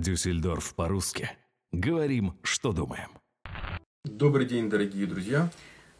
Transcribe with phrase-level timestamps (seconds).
[0.00, 1.30] Дюссельдорф по-русски.
[1.72, 3.10] Говорим, что думаем.
[4.04, 5.50] Добрый день, дорогие друзья.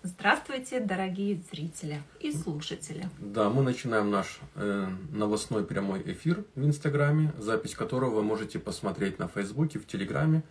[0.04, 3.08] Здравствуйте, дорогие зрители и слушатели.
[3.18, 9.18] Да, мы начинаем наш э, новостной прямой эфир в Инстаграме, запись которого вы можете посмотреть
[9.18, 10.44] на Фейсбуке, в Телеграме,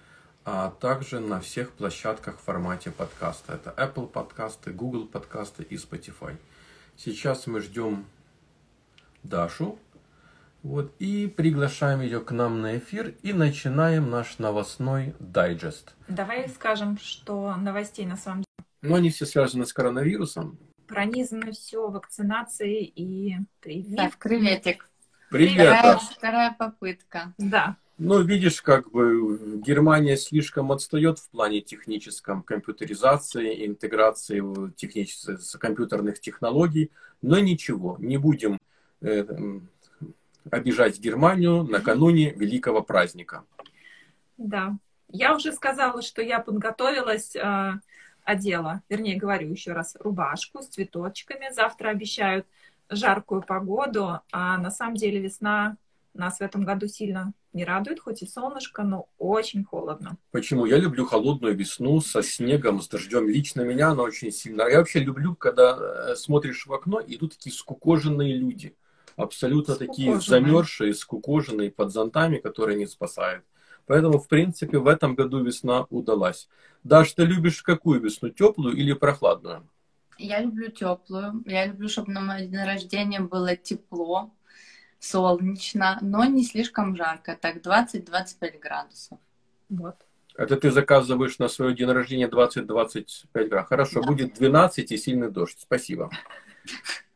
[0.44, 3.54] а также на всех площадках в формате подкаста.
[3.54, 6.36] Это Apple подкасты, Google подкасты и Spotify.
[6.98, 8.06] Сейчас мы ждем
[9.24, 9.80] Дашу,
[10.68, 15.96] вот, и приглашаем ее к нам на эфир и начинаем наш новостной дайджест.
[16.08, 20.58] Давай скажем, что новостей на самом деле Но они все связаны с коронавирусом.
[20.88, 23.96] пронизано все вакцинацией и прививкой.
[23.96, 24.90] Так, приветик.
[25.30, 27.34] Привет, Вторая, вторая попытка.
[27.38, 34.42] Да, Ну, видишь, как бы Германия слишком отстает в плане техническом, компьютеризации, интеграции
[34.76, 36.92] технических, с компьютерных технологий.
[37.22, 38.58] Но ничего, не будем
[39.02, 39.26] э,
[40.52, 43.44] обижать Германию накануне великого праздника.
[44.38, 44.78] да.
[45.10, 47.74] Я уже сказала, что я подготовилась, э,
[48.24, 51.50] одела, вернее, говорю еще раз, рубашку с цветочками.
[51.54, 52.46] Завтра обещают
[52.90, 55.78] жаркую погоду, а на самом деле весна
[56.14, 60.18] нас в этом году сильно не радует, хоть и солнышко, но очень холодно.
[60.32, 60.66] Почему?
[60.66, 63.28] Я люблю холодную весну со снегом, с дождем.
[63.28, 64.64] Лично меня она очень сильно.
[64.64, 68.76] Я вообще люблю, когда э, смотришь в окно, и идут такие скукоженные люди.
[69.18, 73.44] Абсолютно такие замерзшие, скукоженные под зонтами, которые не спасают.
[73.88, 76.48] Поэтому, в принципе, в этом году весна удалась.
[76.84, 78.30] Даш, ты любишь какую весну?
[78.30, 79.68] Теплую или прохладную?
[80.20, 81.44] Я люблю теплую.
[81.48, 84.32] Я люблю, чтобы на мой день рождения было тепло,
[85.00, 87.36] солнечно, но не слишком жарко.
[87.42, 89.18] Так, 20-25 градусов.
[89.70, 89.96] Вот.
[90.36, 93.70] Это ты заказываешь на свое день рождения 20-25 градусов.
[93.70, 94.08] Хорошо, Да.
[94.08, 95.58] будет 12 и сильный дождь.
[95.60, 96.12] Спасибо.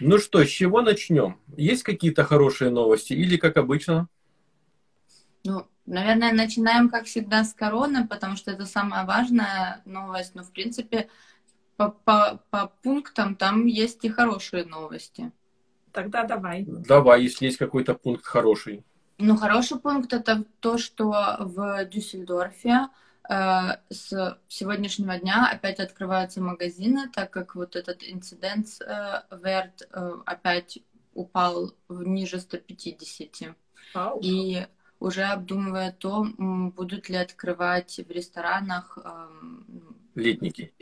[0.00, 1.38] Ну что, с чего начнем?
[1.56, 4.08] Есть какие-то хорошие новости или как обычно?
[5.44, 10.34] Ну, наверное, начинаем, как всегда, с короны, потому что это самая важная новость.
[10.34, 11.08] Но, в принципе,
[11.76, 15.32] по, по, по пунктам там есть и хорошие новости.
[15.92, 16.64] Тогда давай.
[16.66, 18.84] Давай, если есть какой-то пункт хороший.
[19.18, 22.88] Ну, хороший пункт это то, что в Дюссельдорфе
[23.28, 30.78] с сегодняшнего дня опять открываются магазины, так как вот этот инцидент э, Верт э, опять
[31.14, 33.56] упал в ниже 150.
[33.94, 34.20] Вау.
[34.22, 34.66] И
[35.00, 40.72] уже обдумывая то, будут ли открывать в ресторанах эм, Летники.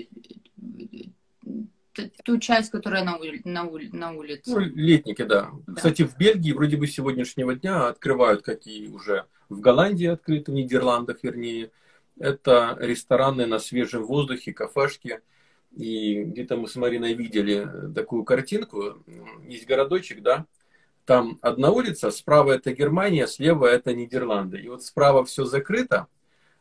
[2.25, 4.51] ту часть, которая на, ули- на, ули- на улице.
[4.51, 5.51] Ну, летники, да.
[5.67, 5.75] Да.
[5.75, 10.53] Кстати, в Бельгии вроде бы с сегодняшнего дня открывают, как и уже в Голландии открыты,
[10.53, 11.71] в Нидерландах, вернее.
[12.19, 15.21] Это рестораны на свежем воздухе, кафешки.
[15.73, 19.03] И где-то мы с Мариной видели такую картинку.
[19.47, 20.47] Есть городочек, да,
[21.05, 24.59] там одна улица, справа это Германия, слева это Нидерланды.
[24.59, 26.07] И вот справа все закрыто,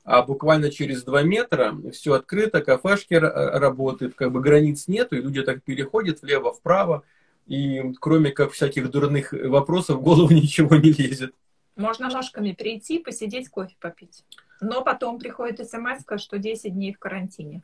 [0.04, 5.42] а буквально через два метра все открыто, кафешки работают, как бы границ нету, и люди
[5.44, 7.04] так переходят влево-вправо,
[7.48, 11.34] и кроме как всяких дурных вопросов в голову ничего не лезет.
[11.78, 14.26] Можно ножками прийти, посидеть, кофе попить.
[14.64, 17.62] Но потом приходит смс, что 10 дней в карантине.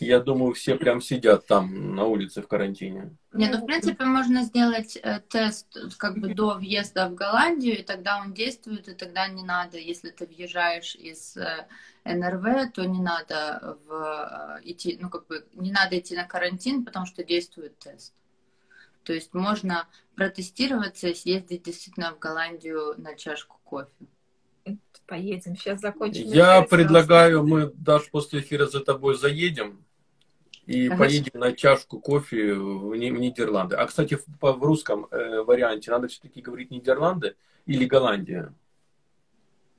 [0.00, 3.16] Я думаю, все прям сидят там на улице в карантине.
[3.32, 7.78] Не, ну в принципе можно сделать э, тест э, как бы до въезда в Голландию,
[7.78, 11.66] и тогда он действует, и тогда не надо, если ты въезжаешь из э,
[12.04, 16.84] НРВ, то не надо в, э, идти, ну как бы не надо идти на карантин,
[16.84, 18.12] потому что действует тест.
[19.04, 24.06] То есть можно протестироваться и съездить действительно в Голландию на чашку кофе.
[25.06, 25.56] Поедем.
[25.56, 26.24] Сейчас закончим.
[26.26, 29.82] Я предлагаю, мы, Даш, после эфира за тобой заедем
[30.66, 31.02] и Хорошо.
[31.02, 33.76] поедем на чашку кофе в, Ни- в Нидерланды.
[33.76, 38.52] А, кстати, в, по- в русском э, варианте надо все-таки говорить Нидерланды или Голландия.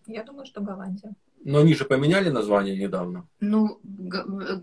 [0.07, 1.13] Я думаю, что Голландия.
[1.43, 3.27] Но они же поменяли название недавно.
[3.39, 4.61] Ну, э,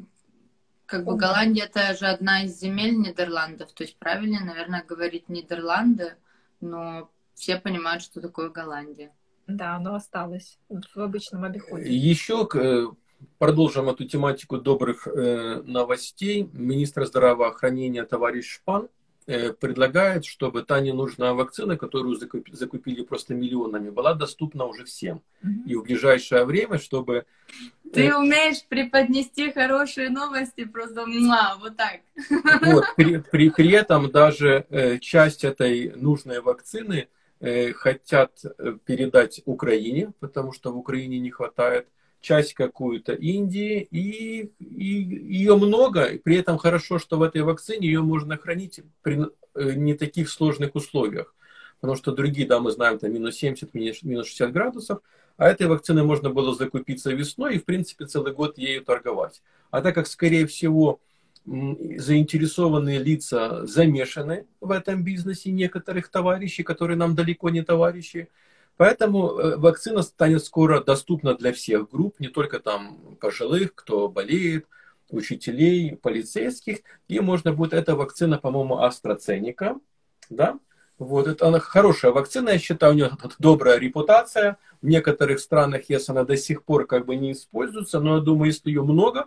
[0.86, 1.16] как бы.
[1.16, 6.16] Голландия это же одна из земель Нидерландов, то есть правильно, наверное, говорить Нидерланды,
[6.60, 9.12] но все понимают, что такое Голландия.
[9.46, 11.88] Да, оно осталось в обычном обиходе.
[11.88, 12.86] Еще э,
[13.38, 16.50] продолжим эту тематику добрых э, новостей.
[16.52, 18.88] Министр здравоохранения товарищ Шпан
[19.26, 25.22] э, предлагает, чтобы та ненужная вакцина, которую закупи- закупили просто миллионами, была доступна уже всем.
[25.42, 25.62] Мгм.
[25.68, 27.24] И в ближайшее время, чтобы...
[27.92, 32.00] Ты умеешь преподнести хорошие новости, просто муа, вот так.
[32.62, 34.66] Вот, при, при, при этом даже
[35.00, 37.06] часть этой нужной вакцины
[37.74, 41.86] хотят э, передать Украине, потому что в Украине не хватает,
[42.20, 44.84] часть какую-то Индии, и, и
[45.38, 49.72] ее много, и при этом хорошо, что в этой вакцине ее можно хранить при э,
[49.74, 51.34] не таких сложных условиях.
[51.80, 55.00] потому что другие, да, мы знаем, там минус 70, минус 60 градусов,
[55.36, 59.42] а этой вакциной можно было закупиться весной и, в принципе, целый год ею торговать.
[59.70, 61.00] А так как, скорее всего,
[61.46, 68.28] заинтересованные лица замешаны в этом бизнесе некоторых товарищей, которые нам далеко не товарищи,
[68.76, 74.66] Поэтому э, вакцина станет скоро доступна для всех групп, не только там пожилых, кто болеет,
[75.08, 76.78] учителей, полицейских.
[77.08, 79.80] И можно будет, эта вакцина, по-моему, AstraZeneca,
[80.28, 80.58] да,
[80.98, 84.56] вот, это она хорошая вакцина, я считаю, у нее добрая репутация.
[84.82, 88.46] В некоторых странах, если она до сих пор как бы не используется, но я думаю,
[88.46, 89.26] если ее много,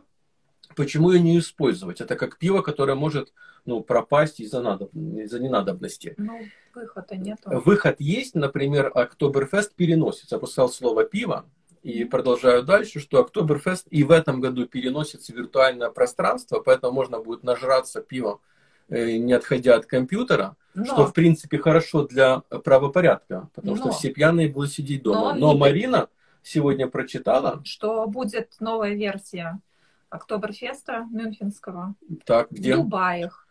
[0.75, 2.01] почему ее не использовать?
[2.01, 3.33] Это как пиво, которое может
[3.65, 4.93] ну, пропасть из-за, надоб...
[4.93, 6.15] из ненадобности.
[6.17, 6.39] Ну,
[6.73, 7.39] выхода нет.
[7.45, 10.35] Выход есть, например, Октоберфест переносится.
[10.35, 11.45] Я поставил слово пиво,
[11.83, 17.19] и продолжаю дальше, что Октоберфест и в этом году переносится в виртуальное пространство, поэтому можно
[17.19, 18.41] будет нажраться пивом,
[18.89, 20.85] э, не отходя от компьютера, Но.
[20.85, 23.81] что, в принципе, хорошо для правопорядка, потому Но.
[23.81, 25.33] что все пьяные будут сидеть дома.
[25.33, 26.09] Но, Но Марина
[26.43, 29.61] сегодня прочитала, что будет новая версия
[30.09, 31.95] Октоберфеста Мюнхенского.
[32.25, 32.75] Так, где?
[32.75, 33.47] В Дубаях.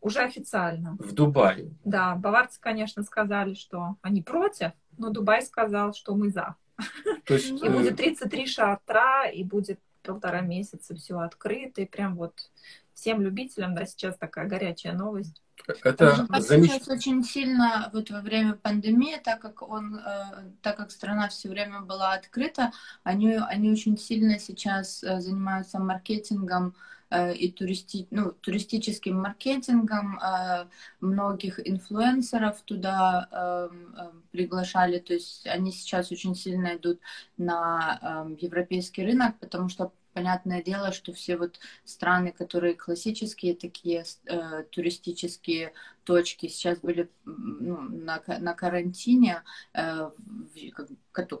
[0.00, 0.96] Уже официально.
[0.98, 1.74] В Дубае.
[1.84, 6.56] Да, баварцы, конечно, сказали, что они против, но Дубай сказал, что мы за.
[7.26, 12.16] То есть, и будет 33 э, шатра, и будет полтора месяца все открыто, и прям
[12.16, 12.50] вот
[13.00, 15.42] всем любителям, да, сейчас такая горячая новость.
[15.84, 16.70] Это замеч...
[16.70, 21.48] сейчас очень сильно вот во время пандемии, так как он, э, так как страна все
[21.48, 26.74] время была открыта, они, они очень сильно сейчас э, занимаются маркетингом
[27.10, 30.18] Э, и туристи, ну, туристическим маркетингом.
[30.20, 30.66] Э,
[31.00, 34.98] многих инфлюенсеров туда эм, эм, приглашали.
[34.98, 37.00] То есть они сейчас очень сильно идут
[37.36, 44.64] на европейский рынок, потому что понятное дело, что все вот страны, которые классические такие э,
[44.70, 45.72] туристические
[46.04, 50.10] точки, сейчас были ну, на, на карантине, э,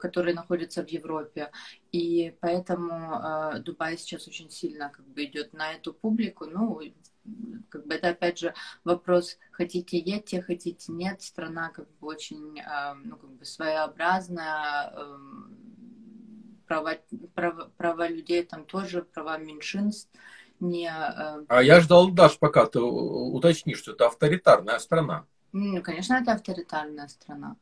[0.00, 1.50] которые находятся в Европе,
[1.92, 6.80] и поэтому э, Дубай сейчас очень сильно как бы идет на эту публику, ну
[7.68, 8.54] как бы это опять же
[8.84, 15.18] вопрос, хотите едьте, хотите нет, страна как бы очень э, ну, как бы своеобразная, э,
[16.70, 16.96] права,
[17.34, 20.08] права, права людей там тоже, права меньшинств.
[20.60, 25.24] Не, э, а я ждал, Даш, пока ты уточнишь, что это авторитарная страна.
[25.52, 27.56] Ну, конечно, это авторитарная страна.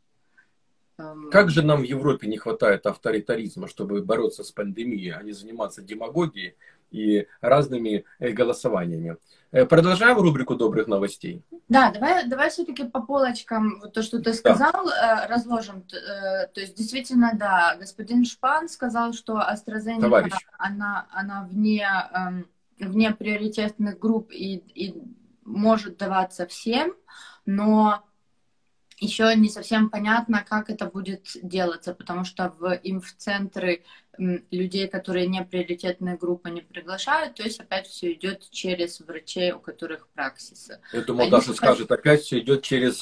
[0.99, 5.33] Эм, как же нам в Европе не хватает авторитаризма, чтобы бороться с пандемией, а не
[5.33, 6.57] заниматься демагогией
[6.91, 9.17] и разными э, голосованиями?
[9.51, 11.43] Э, продолжаем рубрику добрых новостей.
[11.69, 15.25] Да, давай, давай все-таки по полочкам вот то, что ты сказал, да.
[15.25, 15.83] Э, разложим.
[15.83, 22.47] То есть действительно, да, господин Шпан сказал, что AstraZeneca, она, она вне, эм,
[22.79, 24.95] вне приоритетных групп и, и
[25.45, 26.95] может даваться всем,
[27.47, 28.05] но
[29.01, 33.85] еще не совсем понятно, как это будет делаться, потому что в инф-центры
[34.19, 39.61] людей, которые не приоритетная группа, не приглашают, то есть опять все идет через врачей, у
[39.61, 40.81] которых праксисы.
[40.93, 43.01] Я думал, Они Даша скажет, опять все идет через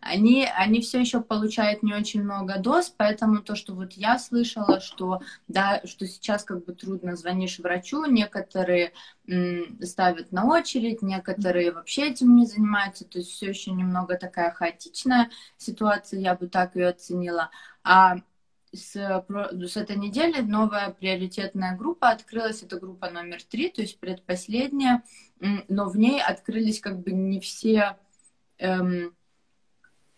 [0.00, 4.80] они, они все еще получают не очень много доз, поэтому то, что вот я слышала,
[4.80, 8.92] что, да, что сейчас как бы трудно звонишь врачу, некоторые
[9.26, 14.52] м, ставят на очередь, некоторые вообще этим не занимаются, то есть все еще немного такая
[14.52, 17.50] хаотичная ситуация, я бы так ее оценила.
[17.82, 18.16] А
[18.72, 25.02] с, с этой недели новая приоритетная группа открылась, это группа номер три, то есть предпоследняя,
[25.68, 27.96] но в ней открылись как бы не все
[28.58, 29.14] эм,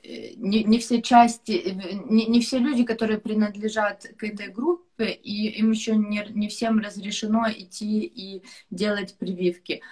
[0.02, 1.76] не, не все части,
[2.08, 6.78] не, не все люди, которые принадлежат к этой группе, и им еще не, не всем
[6.78, 9.82] разрешено идти и делать прививки.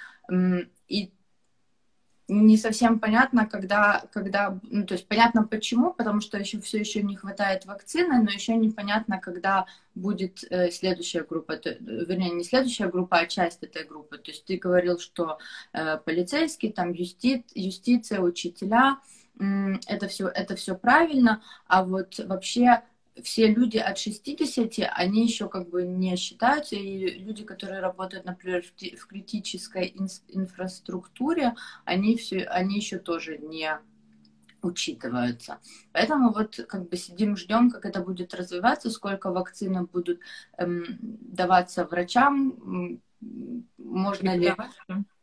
[0.88, 1.12] И
[2.28, 7.02] не совсем понятно, когда, когда, ну, то есть понятно почему, потому что еще все еще
[7.02, 12.88] не хватает вакцины, но еще непонятно, когда будет э, следующая группа, то, вернее, не следующая
[12.88, 14.18] группа, а часть этой группы.
[14.18, 15.38] То есть ты говорил, что
[15.72, 18.98] э, полицейские, там юсти, юстиция, учителя,
[19.86, 22.82] это все, это все правильно, а вот вообще
[23.22, 28.62] все люди от 60, они еще как бы не считаются, и люди, которые работают, например,
[28.62, 29.94] в критической
[30.28, 33.78] инфраструктуре, они, все, они еще тоже не
[34.62, 35.58] учитываются.
[35.92, 40.20] Поэтому вот как бы сидим, ждем, как это будет развиваться, сколько вакцины будут
[40.56, 43.00] эм, даваться врачам,
[43.78, 44.54] можно ли,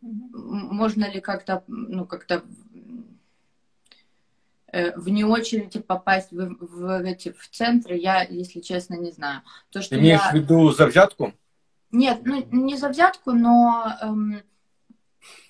[0.02, 2.44] можно ли как-то, ну, как-то
[4.96, 9.42] вне очереди попасть в, в, эти, в центры, я, если честно, не знаю.
[9.70, 10.32] То, что Ты имеешь я...
[10.32, 11.34] в виду за взятку?
[11.92, 14.42] Нет, ну не за взятку, но эм,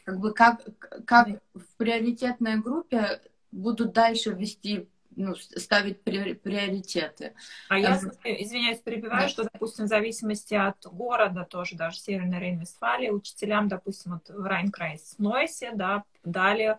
[0.03, 0.61] как бы как,
[1.05, 7.33] как в приоритетной группе будут дальше вести ну, ставить приоритеты.
[7.69, 9.29] А я, извиняюсь, перебиваю, да.
[9.29, 15.15] что, допустим, в зависимости от города, тоже даже Северной Рейн-Вестфалии, учителям, допустим, вот в Райнкрайс
[15.17, 16.77] Нойсе, да, дали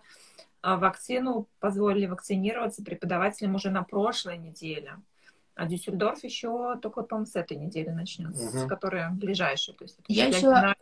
[0.75, 4.97] вакцину, позволили вакцинироваться преподавателям уже на прошлой неделе.
[5.55, 8.59] А Дюссельдорф еще только, по-моему, с этой недели начнется, угу.
[8.59, 9.77] с которой ближайшая.
[9.77, 10.75] То есть, я еще...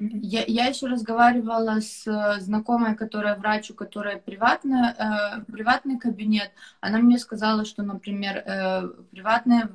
[0.00, 6.52] Я, я еще разговаривала с э, знакомой, которая врач, у которой приватный, э, приватный кабинет.
[6.80, 9.68] Она мне сказала, что, например, э, приватные,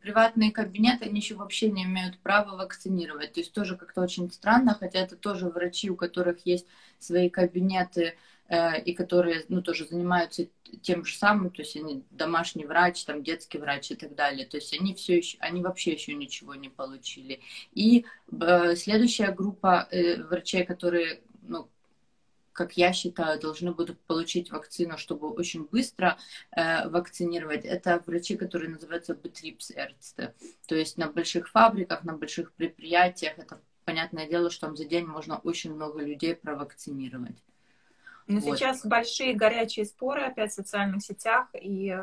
[0.00, 3.34] приватные кабинеты, они еще вообще не имеют права вакцинировать.
[3.34, 6.66] То есть тоже как-то очень странно, хотя это тоже врачи, у которых есть
[6.98, 8.12] свои кабинеты, Э,
[8.84, 10.48] и которые, ну, тоже занимаются
[10.82, 14.56] тем же самым, то есть они домашний врач, там, детский врач и так далее, то
[14.56, 17.40] есть они все еще, они вообще еще ничего не получили.
[17.72, 21.68] И э, следующая группа э, врачей, которые, ну,
[22.52, 26.18] как я считаю, должны будут получить вакцину, чтобы очень быстро
[26.50, 27.64] э, вакцинировать.
[27.64, 30.34] Это врачи, которые называются betriebsärzte.
[30.66, 33.38] То есть на больших фабриках, на больших предприятиях.
[33.38, 37.36] Это понятное дело, что там за день можно очень много людей провакцинировать.
[38.30, 38.58] Но вот.
[38.58, 41.96] сейчас большие горячие споры опять в социальных сетях, и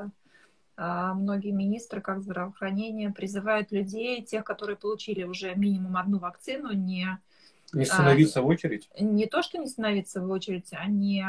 [0.75, 7.07] а, многие министры, как здравоохранения, призывают людей, тех, которые получили уже минимум одну вакцину, не...
[7.73, 8.89] Не становиться а, в очередь?
[8.99, 11.25] Не то, что не становиться в очередь, а не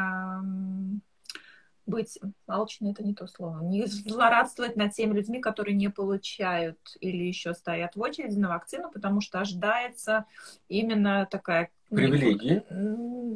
[1.88, 7.24] быть алчной, это не то слово, не злорадствовать над теми людьми, которые не получают или
[7.24, 10.26] еще стоят в очереди на вакцину, потому что ожидается
[10.68, 12.62] именно такая привилегии,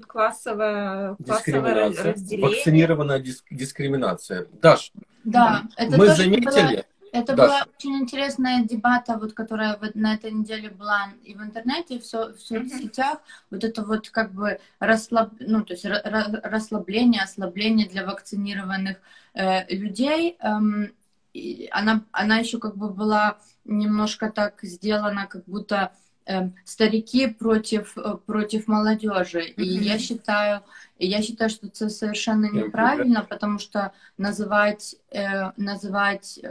[0.00, 2.48] классовое, классовое разделение.
[2.48, 4.46] Вакцинированная диск, дискриминация.
[4.60, 4.92] Даш,
[5.24, 6.84] да, это мы заметили...
[7.12, 7.46] Это Даш.
[7.46, 11.98] была очень интересная дебата, вот, которая вот на этой неделе была и в интернете, и
[11.98, 13.18] в, со, в соцсетях.
[13.18, 13.46] Mm-hmm.
[13.50, 18.96] Вот это вот как бы расслаб, ну, то есть расслабление, ослабление для вакцинированных
[19.34, 20.38] э, людей.
[20.40, 20.92] Эм,
[21.70, 25.92] она, она еще как бы была немножко так сделана, как будто
[26.64, 29.44] старики против, э, против молодежи.
[29.56, 30.62] И я считаю,
[30.98, 36.48] я считаю, что это совершенно неправильно, потому что называть, э, называть э,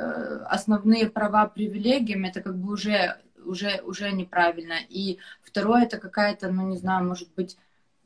[0.49, 4.75] основные права привилегиями, это как бы уже, уже, уже неправильно.
[4.89, 7.57] И второе, это какая-то, ну не знаю, может быть,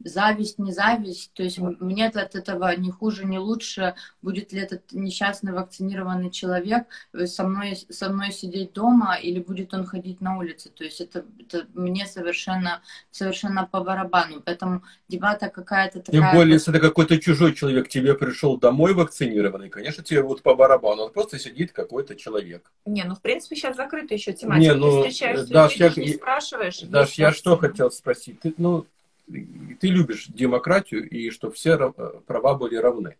[0.03, 1.31] зависть, не зависть.
[1.33, 3.95] То есть мне от этого ни хуже, ни лучше.
[4.21, 6.87] Будет ли этот несчастный вакцинированный человек
[7.25, 10.69] со мной, со мной сидеть дома или будет он ходить на улице.
[10.69, 14.41] То есть это, это мне совершенно, совершенно по барабану.
[14.41, 16.21] Поэтому дебата какая-то такая...
[16.21, 20.55] Тем более, если это какой-то чужой человек тебе пришел домой вакцинированный, конечно, тебе вот по
[20.55, 21.03] барабану.
[21.03, 22.71] Он просто сидит какой-то человек.
[22.85, 24.73] Не, ну в принципе сейчас закрыта еще тематика.
[24.73, 26.79] Не, ну, Ты встречаешься Даш, я, не спрашиваешь.
[26.81, 28.39] Даш, я что хотел спросить?
[28.41, 28.85] Ты, ну,
[29.27, 31.91] ты любишь демократию и что все
[32.27, 33.17] права были равны.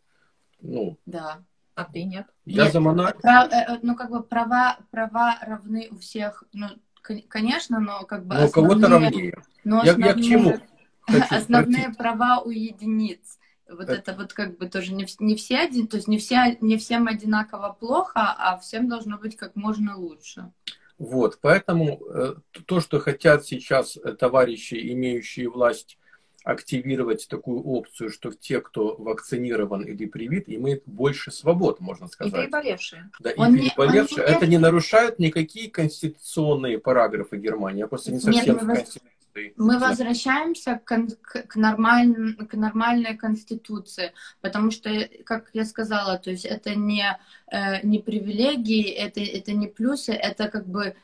[0.61, 1.43] Ну, да.
[1.75, 2.27] А ты нет?
[2.45, 3.21] Я нет, за монархию.
[3.21, 6.45] Прав, э, э, ну, как бы права, права равны у всех.
[6.53, 6.67] Ну,
[7.27, 9.43] конечно, но как бы Но основные, кого-то равнее.
[9.65, 10.59] Но я, основные, я к чему?
[11.29, 11.97] Основные пройти.
[11.97, 13.39] права у единиц.
[13.67, 16.57] Вот это, это вот как бы тоже не, не все один, то есть не все
[16.61, 20.51] не всем одинаково плохо, а всем должно быть как можно лучше.
[20.97, 22.35] Вот, поэтому э,
[22.65, 25.97] то, что хотят сейчас э, товарищи, имеющие власть,
[26.45, 32.33] активировать такую опцию, что те, кто вакцинирован или привит, имеют больше свобод, можно сказать.
[32.33, 33.09] И переболевшие.
[33.19, 34.17] Да, и он переболевшие.
[34.19, 37.79] Не, он это не нарушает никакие конституционные параграфы Германии.
[37.79, 39.14] Я просто не совсем Нет, в Конституции
[39.57, 44.89] мы возвращаемся к, к, к, нормаль, к нормальной конституции, потому что,
[45.25, 47.17] как я сказала, то есть это не,
[47.51, 50.95] э, не привилегии, это, это не плюсы, это как бы,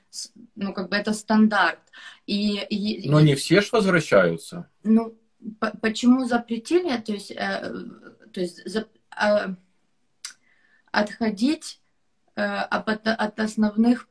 [0.56, 1.80] ну, как бы это стандарт.
[2.26, 4.70] И, и, Но не все ж возвращаются.
[4.84, 5.18] Ну,
[5.60, 7.74] по, почему запретили, то есть, э,
[8.32, 8.88] то есть за,
[9.22, 9.56] э,
[10.92, 11.82] отходить
[12.36, 14.08] э, от, от основных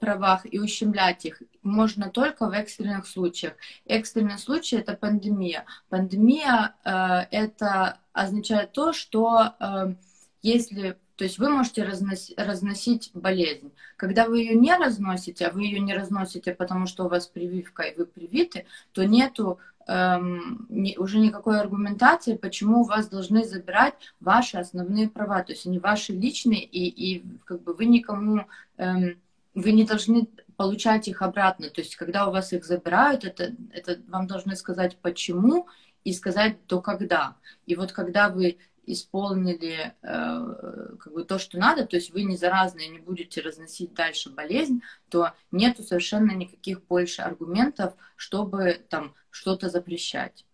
[0.00, 3.54] правах и ущемлять их можно только в экстренных случаях.
[3.84, 5.64] Экстренный случай это пандемия.
[5.88, 9.94] Пандемия э, это означает то, что э,
[10.42, 13.72] если то есть вы можете разносить, болезнь.
[13.96, 17.84] Когда вы ее не разносите, а вы ее не разносите, потому что у вас прививка
[17.84, 20.66] и вы привиты, то нету эм,
[20.98, 25.42] уже никакой аргументации, почему у вас должны забирать ваши основные права.
[25.42, 28.44] То есть они ваши личные, и, и как бы вы никому
[28.76, 29.18] эм,
[29.56, 31.70] вы не должны получать их обратно.
[31.70, 35.66] То есть, когда у вас их забирают, это, это вам должны сказать почему
[36.04, 37.36] и сказать до когда.
[37.64, 42.36] И вот когда вы исполнили э, как бы то, что надо, то есть вы не
[42.36, 49.70] заразные, не будете разносить дальше болезнь, то нету совершенно никаких больше аргументов, чтобы там что-то
[49.70, 50.44] запрещать.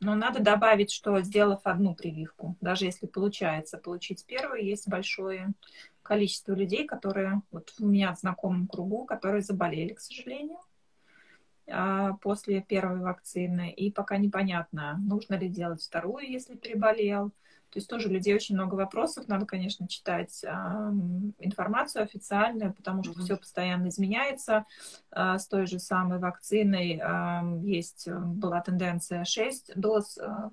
[0.00, 5.52] Но надо добавить, что сделав одну прививку, даже если получается получить первую, есть большое
[6.04, 10.58] количество людей, которые, вот у меня в знакомом кругу, которые заболели, к сожалению,
[11.66, 13.72] а, после первой вакцины.
[13.72, 17.30] И пока непонятно, нужно ли делать вторую, если переболел.
[17.70, 19.26] То есть тоже у людей очень много вопросов.
[19.26, 20.48] Надо, конечно, читать э,
[21.40, 23.24] информацию официальную, потому что mm-hmm.
[23.24, 24.64] все постоянно изменяется.
[25.10, 30.18] Э, с той же самой вакциной э, есть была тенденция 6 доз.
[30.18, 30.50] Э,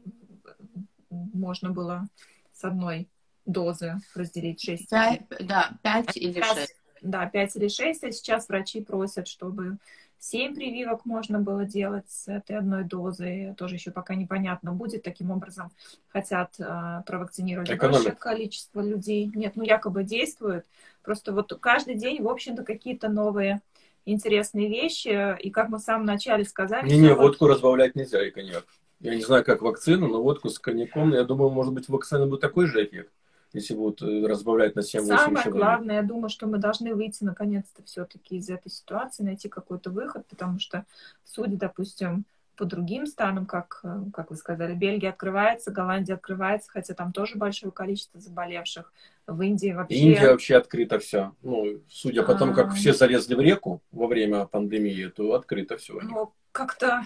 [1.12, 2.08] можно было
[2.54, 3.08] с одной
[3.46, 4.90] дозы разделить 6.
[4.90, 6.76] 5, да, 5 или 6.
[7.02, 8.04] Да, 5 или 6.
[8.04, 9.78] А сейчас врачи просят, чтобы
[10.24, 13.56] Семь прививок можно было делать с этой одной дозой.
[13.58, 15.72] Тоже еще пока непонятно, будет таким образом.
[16.10, 18.04] Хотят э, провакцинировать Экономит.
[18.04, 19.32] большее количество людей.
[19.34, 20.68] Нет, ну якобы действует.
[21.02, 23.62] Просто вот каждый день, в общем-то, какие-то новые
[24.06, 25.36] интересные вещи.
[25.40, 26.88] И как мы в самом начале сказали...
[26.88, 27.56] Не-не, водку вот...
[27.56, 28.66] разбавлять нельзя и коньяк.
[29.00, 32.42] Я не знаю, как вакцину, но водку с коньяком, я думаю, может быть, вакцина будет
[32.42, 33.12] такой же эффект
[33.54, 35.54] если будут э, разбавлять на 7-8 Самое человек.
[35.54, 40.26] главное, я думаю, что мы должны выйти наконец-то все-таки из этой ситуации, найти какой-то выход,
[40.28, 40.86] потому что,
[41.26, 46.94] судя, допустим, по другим странам, как, э, как вы сказали, Бельгия открывается, Голландия открывается, хотя
[46.94, 48.94] там тоже большое количество заболевших.
[49.28, 49.96] В Индии вообще...
[49.96, 51.34] Индия вообще открыто все.
[51.42, 52.72] Ну, судя по тому, как а.
[52.72, 56.00] все залезли в реку во время пандемии, то открыто все.
[56.02, 57.06] Ну, как-то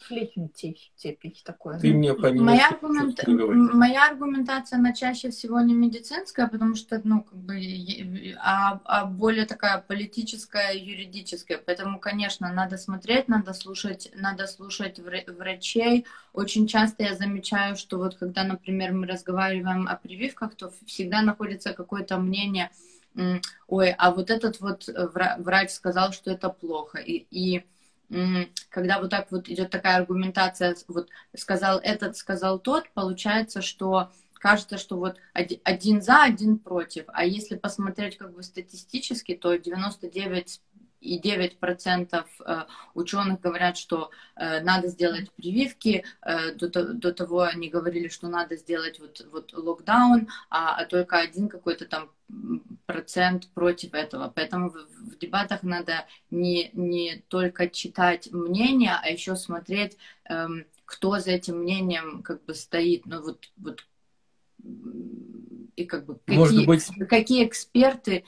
[0.00, 1.78] Флейхентеппich такое.
[1.78, 3.26] Ты мне моя, аргумент...
[3.26, 7.56] моя аргументация, она чаще всего не медицинская, потому что, ну, как бы,
[8.38, 11.58] а, а более такая политическая, юридическая.
[11.58, 16.06] Поэтому, конечно, надо смотреть, надо слушать, надо слушать врачей.
[16.32, 21.72] Очень часто я замечаю, что вот когда, например, мы разговариваем о прививках, то всегда находится
[21.72, 22.70] какое-то мнение,
[23.66, 24.88] ой, а вот этот вот
[25.38, 26.98] врач сказал, что это плохо.
[26.98, 27.64] И, и
[28.70, 34.78] когда вот так вот идет такая аргументация, вот сказал этот, сказал тот, получается, что кажется,
[34.78, 37.04] что вот один за, один против.
[37.08, 40.60] А если посмотреть как бы статистически, то 99
[41.00, 46.04] и 9% э, ученых говорят, что э, надо сделать прививки.
[46.22, 51.48] Э, до, того они говорили, что надо сделать вот, вот локдаун, а, а только один
[51.48, 52.10] какой-то там
[52.86, 54.32] процент против этого.
[54.34, 59.96] Поэтому в, дебатах надо не, не только читать мнения, а еще смотреть,
[60.28, 63.06] эм, кто за этим мнением как бы стоит.
[63.06, 63.84] Ну вот, вот
[65.78, 66.86] и как бы какие, быть...
[67.08, 68.24] какие эксперты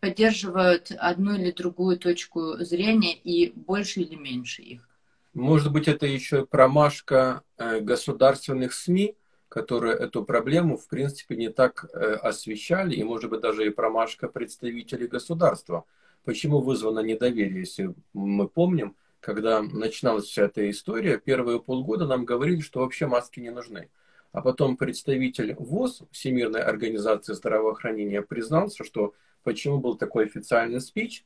[0.00, 4.88] поддерживают одну или другую точку зрения и больше или меньше их.
[5.32, 9.16] Может быть, это еще промашка э, государственных СМИ,
[9.48, 14.28] которые эту проблему, в принципе, не так э, освещали, и, может быть, даже и промашка
[14.28, 15.84] представителей государства.
[16.24, 22.60] Почему вызвано недоверие, если мы помним, когда начиналась вся эта история, первые полгода нам говорили,
[22.60, 23.88] что вообще маски не нужны.
[24.32, 31.24] А потом представитель ВОЗ, Всемирной организации здравоохранения, признался, что почему был такой официальный спич,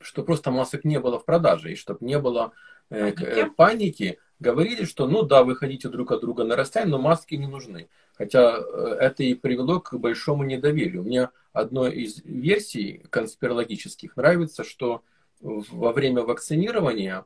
[0.00, 2.52] что просто масок не было в продаже, и чтобы не было
[2.88, 6.98] э, э, паники, говорили, что ну да, вы ходите друг от друга на расстоянии, но
[6.98, 7.88] маски не нужны.
[8.14, 11.02] Хотя э, это и привело к большому недоверию.
[11.02, 15.02] Мне одной из версий конспирологических нравится, что
[15.40, 17.24] во время вакцинирования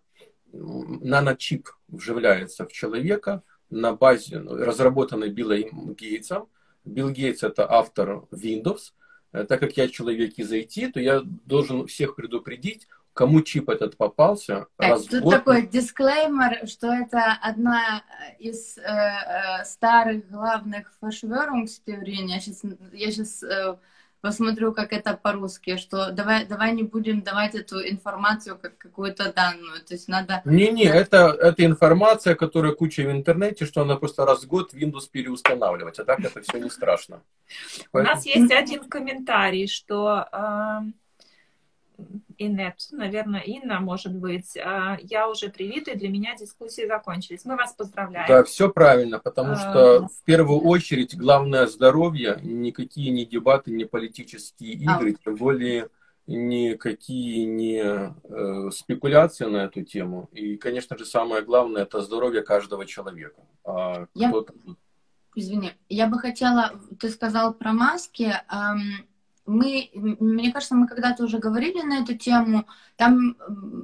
[0.53, 6.49] наночип вживляется в человека, на базе ну, разработанной Биллом Гейтсом.
[6.85, 8.93] Билл Гейтс это автор Windows.
[9.35, 13.97] Э, так как я человек из IT, то я должен всех предупредить, кому чип этот
[13.97, 14.67] попался.
[14.77, 15.35] Так, тут год...
[15.35, 18.05] такой дисклеймер, что это одна
[18.39, 22.25] из э, э, старых главных фашверунгстеорий.
[22.27, 23.77] Я сейчас, я сейчас э,
[24.25, 29.81] посмотрю, как это по-русски, что давай, давай не будем давать эту информацию как какую-то данную,
[29.87, 30.41] то есть надо...
[30.47, 35.11] Не-не, это, это информация, которая куча в интернете, что она просто раз в год Windows
[35.13, 37.21] переустанавливать, а так это все не страшно.
[37.93, 40.27] У нас есть один комментарий, что
[42.39, 44.57] Инет, наверное, Инна, может быть.
[44.57, 47.45] А, я уже привита, для меня дискуссии закончились.
[47.45, 48.29] Мы вас поздравляем.
[48.29, 53.85] Да, все правильно, потому а, что в первую очередь главное здоровье, никакие не дебаты, не
[53.85, 55.25] политические игры, а.
[55.25, 55.89] тем более
[56.27, 60.31] никакие не э, спекуляции на эту тему.
[60.33, 63.43] И, конечно же, самое главное это здоровье каждого человека.
[63.65, 64.33] А я...
[65.37, 68.33] Извини, я бы хотела, ты сказал про маски.
[68.51, 69.07] Эм
[69.47, 72.67] мы, мне кажется, мы когда-то уже говорили на эту тему.
[72.97, 73.37] Там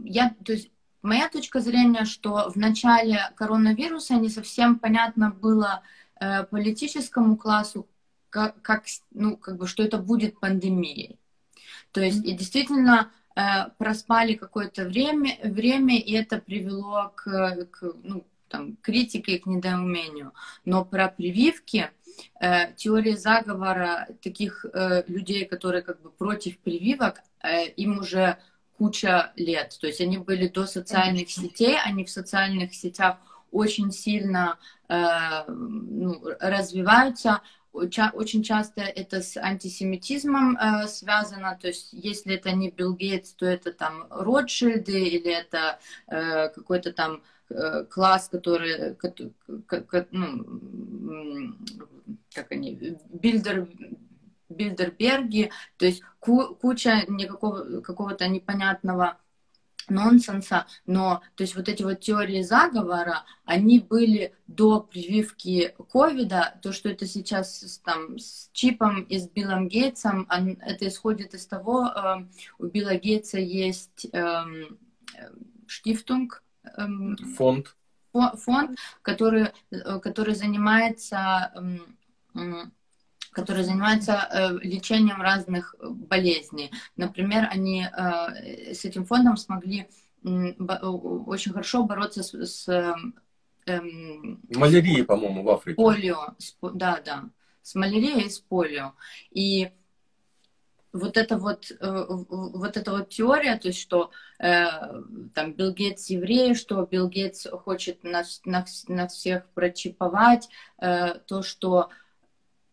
[0.04, 0.70] я, то есть
[1.02, 5.82] моя точка зрения, что в начале коронавируса не совсем понятно было
[6.20, 7.88] э, политическому классу,
[8.30, 11.18] как, как, ну, как бы, что это будет пандемией.
[11.92, 18.24] То есть, и действительно э, проспали какое-то время, время, и это привело к, к ну,
[18.50, 20.32] там, критике и к недоумению.
[20.64, 21.90] Но про прививки,
[22.40, 28.36] э, теории заговора таких э, людей, которые как бы против прививок, э, им уже
[28.76, 29.76] куча лет.
[29.80, 31.42] То есть они были до социальных Конечно.
[31.44, 33.16] сетей, они в социальных сетях
[33.52, 34.58] очень сильно
[34.88, 37.42] э, ну, развиваются.
[37.72, 43.46] Очень часто это с антисемитизмом э, связано, то есть если это не Билл Гейтс, то
[43.46, 47.22] это там Ротшильды или это э, какой-то там
[47.90, 48.96] класс, который,
[50.10, 51.56] ну,
[52.34, 53.68] как они, Бильдер,
[54.48, 59.18] Бильдерберги, то есть куча никакого какого-то непонятного
[59.88, 66.72] нонсенса, но то есть вот эти вот теории заговора, они были до прививки ковида, то,
[66.72, 72.26] что это сейчас там с чипом и с Биллом Гейтсом, это исходит из того, э,
[72.58, 74.78] у Билла Гейтса есть эм,
[75.16, 75.30] э,
[75.66, 76.49] штифтунг, э,
[77.36, 77.74] фонд,
[78.12, 81.52] фонд, который, э, который занимается
[82.34, 82.64] э,
[83.32, 86.72] которые занимаются э, лечением разных болезней.
[86.96, 89.88] Например, они э, с этим фондом смогли
[90.22, 92.34] очень хорошо бороться с...
[92.44, 92.68] с
[93.66, 95.76] эм, малярией, по-моему, в Африке.
[95.76, 97.30] Полио, да, да,
[97.62, 98.92] с малярией и с полио.
[99.30, 99.70] И
[100.92, 104.66] вот эта вот, э, вот эта вот теория, то есть, что э,
[105.34, 110.48] там Билл Гейтс еврей, что Билл Гейтс хочет нас, нас, нас всех прочиповать,
[110.78, 111.90] э, то, что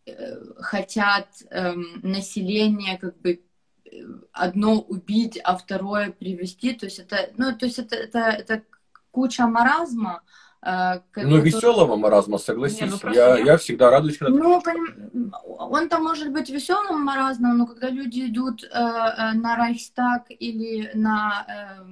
[0.08, 3.42] Э, хотят эм, население как бы
[3.84, 3.96] э,
[4.32, 6.72] одно убить, а второе привести.
[6.72, 8.62] То есть это, ну, то есть это, это, это
[9.10, 10.22] куча маразма.
[10.22, 12.80] Э, ну, веселого маразма, согласись.
[12.80, 14.36] Не, ну, я, я всегда радуюсь, когда...
[14.36, 15.32] Ну, поним...
[15.44, 21.46] он-то может быть веселым маразмом, но когда люди идут э, на Райхстаг или на...
[21.48, 21.84] Э,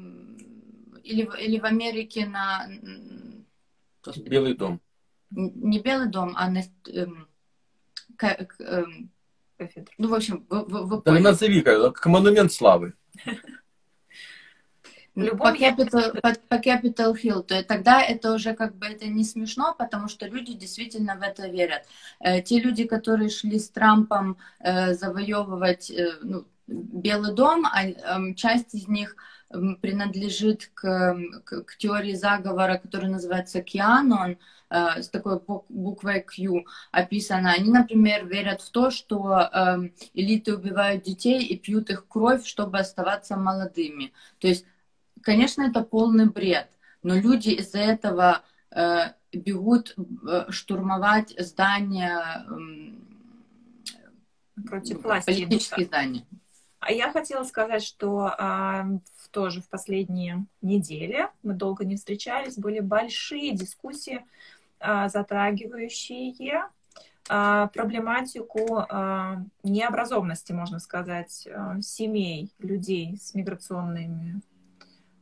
[1.05, 2.69] или, или в Америке на...
[4.25, 4.81] Белый дом.
[5.31, 6.61] Не Белый дом, а на...
[6.89, 7.07] Э,
[8.17, 9.11] к, к, эм,
[9.99, 12.95] ну, в общем, вы, вы, вы да назови как, как монумент славы.
[15.17, 19.75] По Capital, по, по Capital Hill, то тогда это уже как бы это не смешно,
[19.79, 21.87] потому что люди действительно в это верят.
[22.21, 28.35] Э, те люди, которые шли с Трампом э, завоевывать э, ну, Белый дом, а э,
[28.35, 29.17] часть из них
[29.81, 34.37] принадлежит к, к, к теории заговора, которая называется QAnon,
[34.71, 37.53] э, с такой буквой Q описано.
[37.53, 42.79] Они, например, верят в то, что э, элиты убивают детей и пьют их кровь, чтобы
[42.79, 44.13] оставаться молодыми.
[44.41, 44.67] То есть,
[45.27, 46.71] конечно, это полный бред,
[47.03, 52.47] но люди из-за этого э, бегут э, штурмовать здания
[54.57, 55.27] э, против власти.
[55.27, 56.25] Политические здания.
[56.79, 58.87] А я хотела сказать, что а,
[59.33, 64.25] тоже в последние недели, мы долго не встречались, были большие дискуссии,
[64.79, 66.63] а, затрагивающие
[67.29, 74.43] а, проблематику а, необразованности, можно сказать, а, семей, людей с миграционными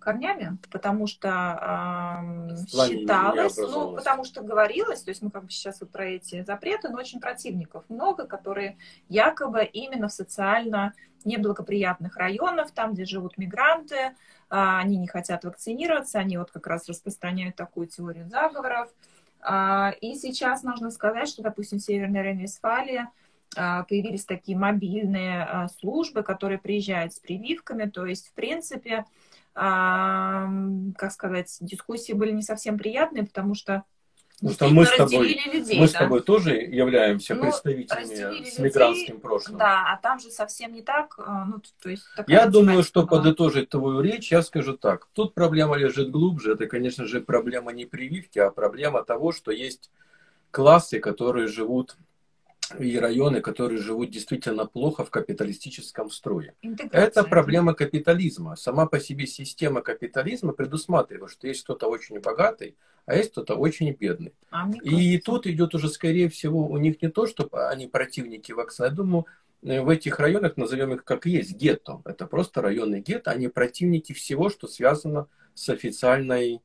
[0.04, 5.80] корнями, потому что э, считалось, ну, потому что говорилось, то есть мы как бы сейчас
[5.80, 8.76] вот про эти запреты, но очень противников много, которые
[9.08, 10.92] якобы именно в социально
[11.24, 14.12] неблагоприятных районах, там, где живут мигранты, э,
[14.50, 18.90] они не хотят вакцинироваться, они вот как раз распространяют такую теорию заговоров.
[19.40, 23.06] Э, и сейчас можно сказать, что, допустим, в Северной Рейн-Вестфалии
[23.54, 29.04] появились такие мобильные службы, которые приезжают с прививками, то есть, в принципе,
[29.54, 33.84] как сказать, дискуссии были не совсем приятные, потому что
[34.40, 35.88] Потому что мы с тобой, людей, мы да?
[35.88, 39.58] с тобой тоже являемся ну, представителями с мигрантским прошлым.
[39.58, 41.14] Да, а там же совсем не так.
[41.18, 43.18] А, ну, то есть, я думаю, что была.
[43.20, 45.06] подытожить твою речь, я скажу так.
[45.12, 46.52] Тут проблема лежит глубже.
[46.52, 49.90] Это, конечно же, проблема не прививки, а проблема того, что есть
[50.50, 51.96] классы, которые живут
[52.78, 56.54] и районы, которые живут действительно плохо в капиталистическом строе.
[56.62, 57.06] Интеграция.
[57.06, 58.56] Это проблема капитализма.
[58.56, 63.90] Сама по себе система капитализма предусматривает, что есть кто-то очень богатый, а есть кто-то очень
[63.92, 64.32] бедный.
[64.50, 68.86] А и тут идет уже, скорее всего, у них не то, что они противники вакцины.
[68.86, 69.26] Я думаю,
[69.62, 72.02] в этих районах, назовем их как есть, гетто.
[72.04, 76.60] Это просто районы гетто, они противники всего, что связано с официальной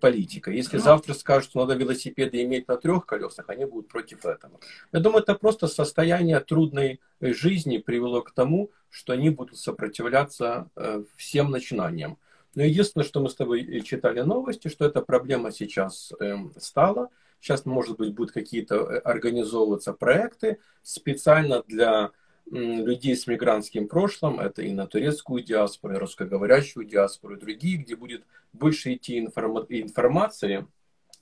[0.00, 0.50] политика.
[0.50, 0.82] Если ну.
[0.82, 4.58] завтра скажут, что надо велосипеды иметь на трех колесах, они будут против этого.
[4.92, 11.04] Я думаю, это просто состояние трудной жизни привело к тому, что они будут сопротивляться э,
[11.16, 12.18] всем начинаниям.
[12.54, 17.08] Но единственное, что мы с тобой э, читали новости, что эта проблема сейчас эм, стала.
[17.40, 22.10] Сейчас, может быть, будут какие-то организовываться проекты специально для
[22.50, 27.96] людей с мигрантским прошлым, это и на турецкую диаспору, и русскоговорящую диаспору, и другие, где
[27.96, 30.66] будет больше идти информа- информации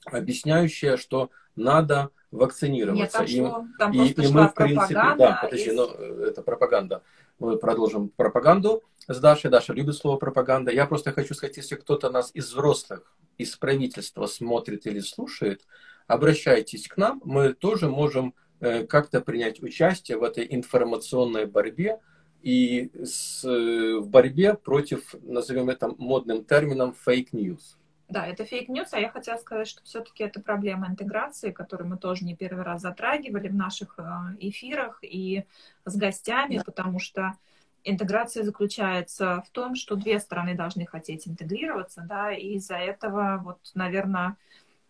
[0.06, 3.24] объясняющая, что надо вакцинироваться.
[3.24, 5.74] Нет, там, и, там и, и мы, в принципе, да, подожди, из...
[5.74, 7.02] но э, это пропаганда.
[7.38, 9.50] Мы продолжим пропаганду с Дашей.
[9.50, 10.70] Даша любит слово пропаганда.
[10.72, 15.66] Я просто хочу сказать, если кто-то нас из взрослых, из правительства смотрит или слушает,
[16.06, 17.20] обращайтесь к нам.
[17.24, 22.00] Мы тоже можем как-то принять участие в этой информационной борьбе
[22.42, 27.76] и с, э, в борьбе против, назовем это модным термином, fake news.
[28.08, 31.98] Да, это fake news, а я хотела сказать, что все-таки это проблема интеграции, которую мы
[31.98, 34.02] тоже не первый раз затрагивали в наших э,
[34.40, 35.44] эфирах и
[35.84, 37.34] с гостями, потому что
[37.84, 43.58] интеграция заключается в том, что две стороны должны хотеть интегрироваться, да, и из-за этого, вот,
[43.74, 44.34] наверное, э,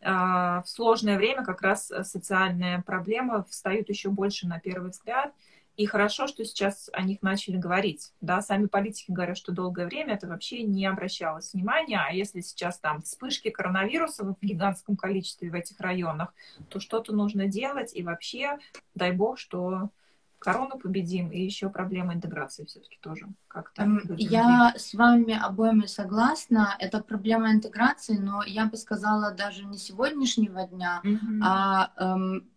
[0.00, 5.32] в сложное время как раз социальные проблемы встают еще больше на первый взгляд,
[5.78, 8.12] и хорошо, что сейчас о них начали говорить.
[8.20, 12.80] Да, сами политики говорят, что долгое время это вообще не обращалось внимания, а если сейчас
[12.80, 16.34] там вспышки коронавируса в гигантском количестве в этих районах,
[16.68, 18.58] то что-то нужно делать, и вообще,
[18.96, 19.90] дай бог, что
[20.38, 23.88] корону победим, и еще проблема интеграции все-таки тоже как-то.
[24.16, 26.76] Я с вами обоими согласна.
[26.78, 31.40] Это проблема интеграции, но я бы сказала даже не сегодняшнего дня, mm-hmm.
[31.42, 32.48] а эм,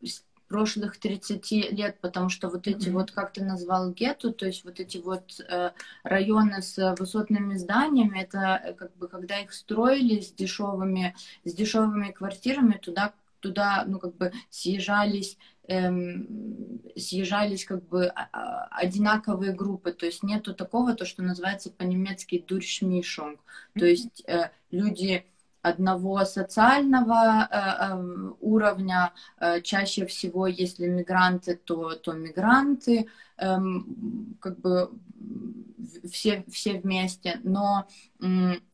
[0.47, 2.91] прошлых 30 лет, потому что вот эти mm-hmm.
[2.91, 5.71] вот, как ты назвал гетто, то есть вот эти вот э,
[6.03, 11.15] районы с высотными зданиями, это э, как бы когда их строили с дешевыми,
[11.45, 15.37] с дешевыми квартирами, туда туда, ну, как бы съезжались,
[15.71, 21.71] эм, съезжались как бы а, а, одинаковые группы, то есть нету такого, то, что называется
[21.71, 23.79] по-немецки дуршмишунг, mm-hmm.
[23.79, 25.25] то есть э, люди
[25.61, 29.13] одного социального э, э, уровня.
[29.39, 33.57] Э, чаще всего, если мигранты, то, то мигранты, э,
[34.39, 34.91] как бы
[36.11, 37.39] все, все вместе.
[37.43, 37.87] Но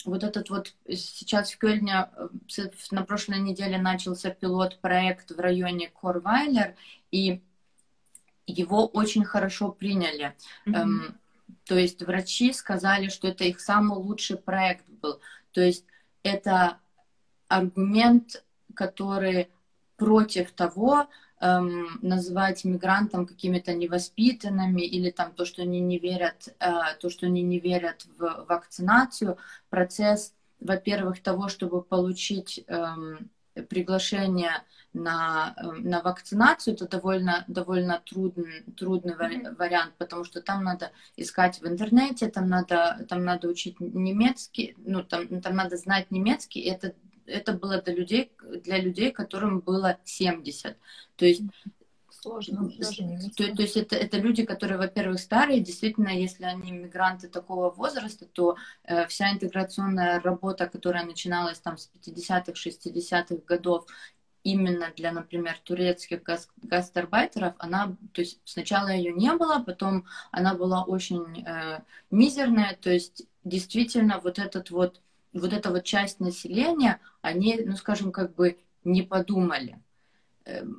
[0.06, 6.76] вот этот вот сейчас в Кёльне э, на прошлой неделе начался пилот-проект в районе Корвайлер,
[7.12, 7.42] и
[8.46, 10.36] его очень хорошо приняли.
[10.66, 10.76] Mm-hmm.
[10.76, 11.18] Эм,
[11.66, 15.20] то есть врачи сказали, что это их самый лучший проект был.
[15.52, 15.86] То есть
[16.28, 16.80] это
[17.48, 19.50] аргумент, который
[19.96, 21.08] против того,
[21.40, 27.26] эм, называть мигрантам какими-то невоспитанными или там то, что они не верят, э, то, что
[27.26, 29.38] они не верят в вакцинацию,
[29.70, 33.30] процесс, во-первых, того, чтобы получить эм,
[33.64, 39.56] приглашение на, эм, на вакцинацию, это довольно, довольно трудный, трудный mm-hmm.
[39.56, 45.04] вариант, потому что там надо искать в интернете, там надо, там надо учить немецкий, ну,
[45.04, 46.94] там, там надо знать немецкий, и это,
[47.26, 48.32] это было для людей,
[48.64, 50.78] для людей, которым было 70.
[51.16, 51.44] То есть
[52.28, 52.70] сложно.
[53.36, 58.26] То, то есть это, это люди, которые, во-первых, старые, действительно, если они мигранты такого возраста,
[58.26, 63.86] то э, вся интеграционная работа, которая начиналась там с 50-х, 60-х годов,
[64.44, 70.54] именно для, например, турецких газ гастарбайтеров, она, то есть сначала ее не было, потом она
[70.54, 75.02] была очень э, мизерная, то есть действительно вот этот вот,
[75.34, 79.80] вот эта вот часть населения, они, ну скажем, как бы не подумали.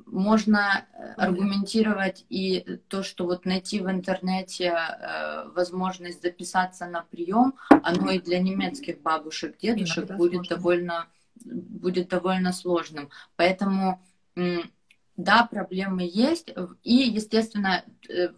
[0.05, 7.55] Можно э, аргументировать и то, что вот найти в интернете э, возможность записаться на прием,
[7.69, 10.55] оно и для немецких бабушек, дедушек будет сложно.
[10.55, 11.07] довольно
[11.45, 13.09] будет довольно сложным.
[13.35, 14.03] Поэтому,
[15.15, 16.53] да, проблемы есть.
[16.83, 18.29] И, естественно, э,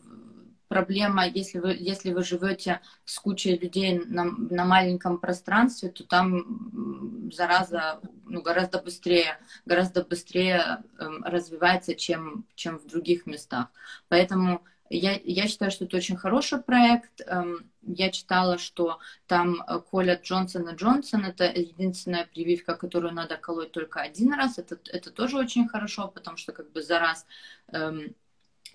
[0.72, 7.30] проблема, если вы, если вы живете с кучей людей на, на маленьком пространстве, то там
[7.34, 10.62] зараза ну, гораздо быстрее, гораздо быстрее
[10.98, 13.68] э, развивается, чем, чем в других местах.
[14.08, 17.20] Поэтому я, я считаю, что это очень хороший проект.
[17.26, 21.26] Эм, я читала, что там э, колят Джонсон и Джонсон.
[21.26, 24.58] Это единственная прививка, которую надо колоть только один раз.
[24.58, 27.26] Это, это тоже очень хорошо, потому что как бы за раз
[27.74, 28.16] эм,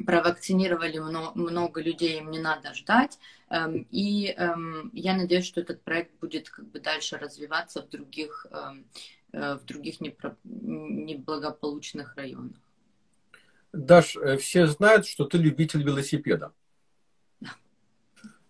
[0.05, 3.19] провакцинировали много, людей, им не надо ждать.
[3.49, 8.47] Эм, и эм, я надеюсь, что этот проект будет как бы дальше развиваться в других,
[8.51, 8.85] эм,
[9.33, 12.57] э, в других неблагополучных районах.
[13.73, 16.53] Даш, э, все знают, что ты любитель велосипеда.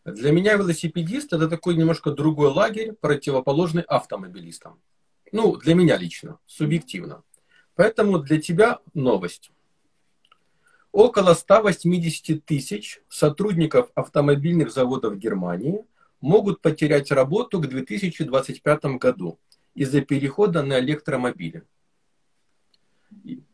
[0.05, 4.81] Для меня велосипедист это такой немножко другой лагерь, противоположный автомобилистам.
[5.33, 7.25] Ну, для меня лично, субъективно.
[7.75, 9.51] Поэтому для тебя новость.
[10.97, 15.85] Около 180 тысяч сотрудников автомобильных заводов Германии
[16.23, 19.39] могут потерять работу к 2025 году
[19.75, 21.65] из-за перехода на электромобили.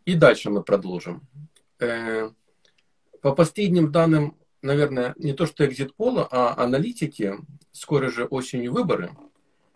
[0.04, 1.26] И дальше мы продолжим.
[1.80, 2.30] Э,
[3.20, 7.34] по последним данным, наверное, не то что экзит-пола, а аналитики,
[7.72, 9.16] скоро же осенью выборы,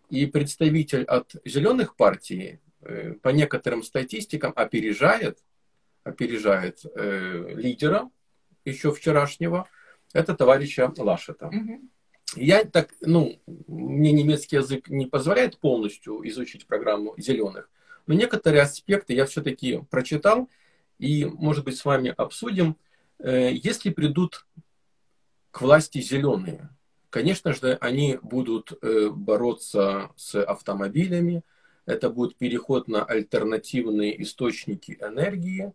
[0.08, 5.40] и представитель от зеленых партий, э, по некоторым статистикам опережает,
[6.06, 8.10] опережает э, лидера
[8.64, 9.68] еще вчерашнего,
[10.12, 11.50] это товарища Лашета.
[12.34, 17.70] Я так, ну, мне немецкий язык не позволяет полностью изучить программу зеленых,
[18.06, 20.48] но некоторые аспекты я все-таки прочитал
[20.98, 22.76] и, может быть, с вами обсудим.
[23.18, 24.46] Э, Если придут
[25.50, 26.68] к власти зеленые,
[27.10, 31.42] конечно же, они будут э, бороться с автомобилями,
[31.84, 35.72] это будет переход на альтернативные источники энергии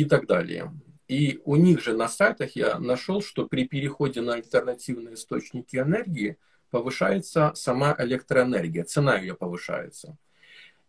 [0.00, 0.72] и так далее.
[1.08, 6.36] И у них же на сайтах я нашел, что при переходе на альтернативные источники энергии
[6.70, 10.16] повышается сама электроэнергия, цена ее повышается.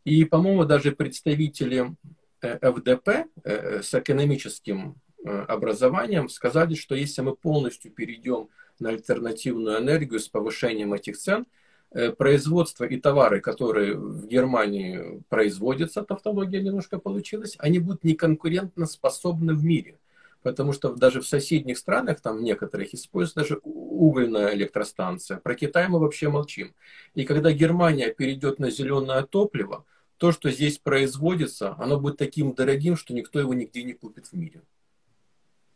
[0.05, 1.95] И, по-моему, даже представители
[2.41, 3.09] э, ФДП
[3.43, 10.29] э, с экономическим э, образованием сказали, что если мы полностью перейдем на альтернативную энергию с
[10.29, 11.45] повышением этих цен, э,
[12.17, 19.63] производство и товары, которые в Германии производятся, тавтология немножко получилась, они будут неконкурентно способны в
[19.63, 19.97] мире.
[20.43, 25.37] Потому что даже в соседних странах, там некоторых используется даже угольная электростанция.
[25.37, 26.73] Про Китай мы вообще молчим.
[27.15, 29.83] И когда Германия перейдет на зеленое топливо,
[30.17, 34.33] то, что здесь производится, оно будет таким дорогим, что никто его нигде не купит в
[34.33, 34.61] мире.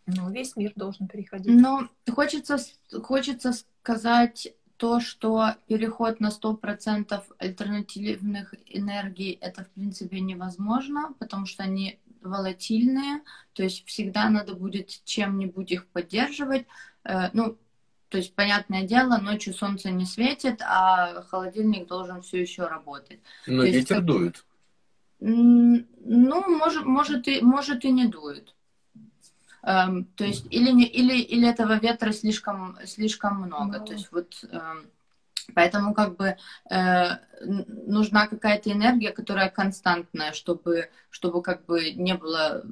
[0.07, 1.53] Ну, весь мир должен переходить.
[1.53, 10.19] Но хочется, с- хочется сказать то, что переход на 100% альтернативных энергий это в принципе
[10.21, 13.21] невозможно, потому что они волатильные,
[13.53, 16.65] то есть всегда надо будет чем-нибудь их поддерживать.
[17.03, 17.59] Э, Ну,
[18.09, 23.19] то есть, понятное дело, ночью солнце не светит, а холодильник должен все еще работать.
[23.45, 24.45] Но То есть ветер как- дует.
[25.19, 28.55] Ну, может, может, и, может и не дует.
[29.63, 33.73] Эм, то есть, или, не, или, или этого ветра слишком, слишком много.
[33.77, 33.85] Мало.
[33.85, 34.89] То есть, вот, эм,
[35.53, 36.35] поэтому как бы
[36.69, 37.09] э,
[37.41, 42.63] нужна какая-то энергия, которая константная, чтобы, чтобы как бы не было...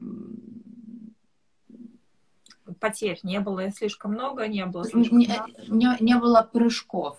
[2.79, 5.47] Потерь не было слишком много, не было слишком Не, мало.
[5.67, 7.17] не, не было прыжков.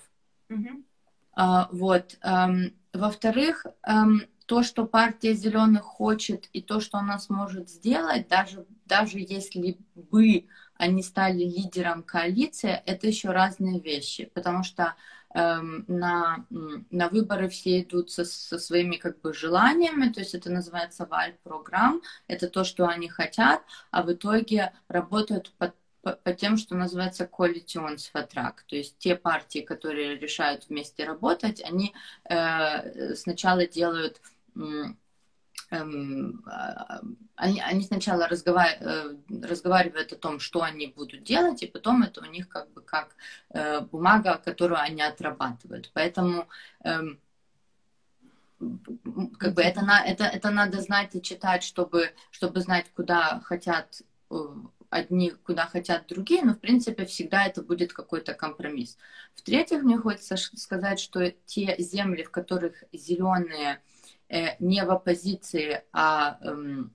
[0.48, 0.84] Мгм.
[1.32, 2.16] А, Вот.
[2.22, 8.66] эм, Во-вторых, эм, то, что партия зеленых хочет, и то, что она сможет сделать, даже,
[8.84, 14.28] даже если бы они стали лидером коалиции, это еще разные вещи.
[14.34, 14.96] Потому что
[15.36, 16.46] эм, на,
[16.90, 22.02] на выборы все идут со, со своими как бы желаниями, то есть это называется валь-программ,
[22.26, 27.26] это то, что они хотят, а в итоге работают по по, по тем, что называется
[27.26, 28.62] коалиционсфатрак.
[28.62, 31.94] То есть те партии, которые решают вместе работать, они
[32.28, 34.20] э, сначала делают...
[35.70, 37.00] эм, а,
[37.36, 42.20] они, они сначала разговар- э, разговаривают о том, что они будут делать, и потом это
[42.20, 43.16] у них как бы как
[43.50, 45.90] э, бумага, которую они отрабатывают.
[45.94, 46.48] Поэтому
[46.84, 47.18] эм,
[49.38, 54.34] как бы это, это, это надо знать и читать, чтобы, чтобы знать, куда хотят э,
[54.90, 58.98] одни, куда хотят другие, но в принципе всегда это будет какой-то компромисс.
[59.34, 63.80] В-третьих, мне хочется сказать, что те земли, в которых зеленые
[64.58, 66.92] не в оппозиции, а эм,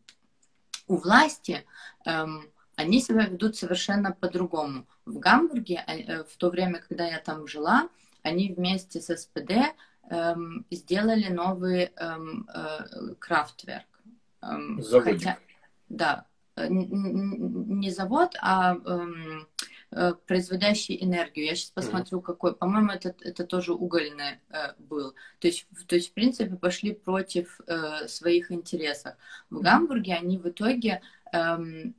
[0.87, 1.65] у власти,
[2.05, 4.85] эм, они себя ведут совершенно по-другому.
[5.05, 7.89] В Гамбурге, а, э, в то время, когда я там жила,
[8.23, 9.51] они вместе с СПД
[10.09, 13.85] эм, сделали новый э, крафтверк.
[14.81, 15.19] Заводик.
[15.19, 15.37] хотя-
[15.89, 19.07] да, э, не завод, а э,
[20.27, 21.45] производящий энергию.
[21.45, 22.55] Я сейчас посмотрю, какой.
[22.55, 25.13] По-моему, это, это тоже угольный э, был.
[25.39, 29.15] То есть, в- то есть, в принципе, пошли против э, своих интересов.
[29.49, 31.95] В Гамбурге они в итоге, эм,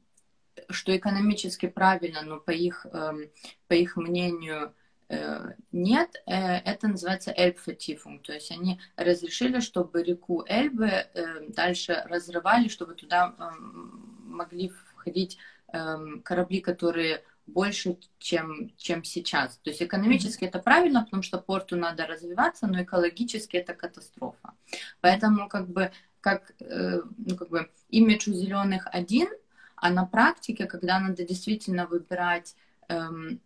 [0.71, 3.31] что экономически правильно, но по их, эм,
[3.69, 4.75] по их мнению
[5.09, 8.23] э, нет, э, это называется Эльбфатифунг.
[8.23, 15.39] То есть они разрешили, чтобы реку Эльбы э, дальше разрывали, чтобы туда эм, могли входить
[15.73, 19.59] эм, корабли, которые больше, чем, чем сейчас.
[19.59, 24.53] То есть экономически это правильно, потому что порту надо развиваться, но экологически это катастрофа.
[25.01, 29.29] Поэтому как бы как, э, ну, как бы имидж у зеленых один,
[29.77, 32.57] а на практике, когда надо действительно выбирать
[32.89, 33.41] эм,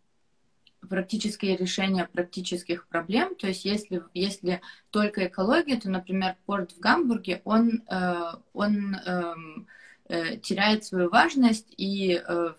[0.89, 7.43] практические решения практических проблем, то есть если, если только экология, то, например, порт в Гамбурге,
[7.45, 9.67] он, э, он эм,
[10.09, 12.55] э, теряет свою важность, и э,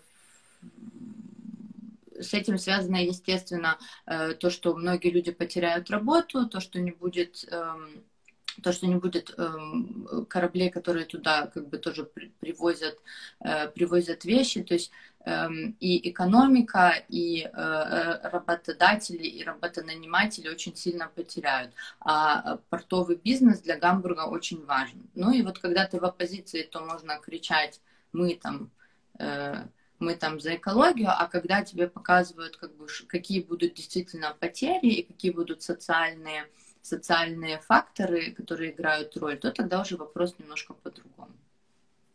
[2.22, 7.44] с этим связано, естественно, э, то, что многие люди потеряют работу, то, что не будет
[7.50, 8.02] эм,
[8.62, 12.98] то, что не будет эм, кораблей, которые туда как бы тоже при- привозят,
[13.40, 14.62] э, привозят вещи.
[14.62, 14.90] То есть
[15.24, 21.72] эм, и экономика, и э, работодатели, и работонаниматели очень сильно потеряют.
[22.00, 25.02] А портовый бизнес для Гамбурга очень важен.
[25.14, 27.80] Ну и вот когда ты в оппозиции, то можно кричать,
[28.12, 28.70] мы там
[30.02, 35.02] мы там за экологию, а когда тебе показывают, как бы, какие будут действительно потери и
[35.02, 36.46] какие будут социальные,
[36.82, 41.32] социальные факторы, которые играют роль, то тогда уже вопрос немножко по-другому.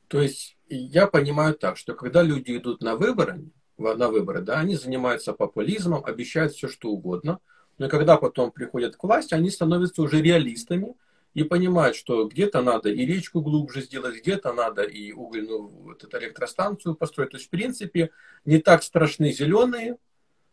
[0.07, 3.45] То есть я понимаю так, что когда люди идут на выборы,
[3.77, 7.39] на выборы, да, они занимаются популизмом, обещают все, что угодно,
[7.77, 10.95] но когда потом приходят к власти, они становятся уже реалистами,
[11.37, 16.17] и понимают, что где-то надо и речку глубже сделать, где-то надо и угольную вот эту
[16.17, 17.29] электростанцию построить.
[17.29, 18.09] То есть, в принципе,
[18.43, 19.97] не так страшны зеленые,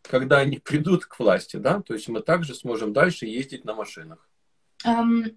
[0.03, 4.29] когда они придут к власти, да, то есть мы также сможем дальше ездить на машинах.
[4.85, 5.35] Um,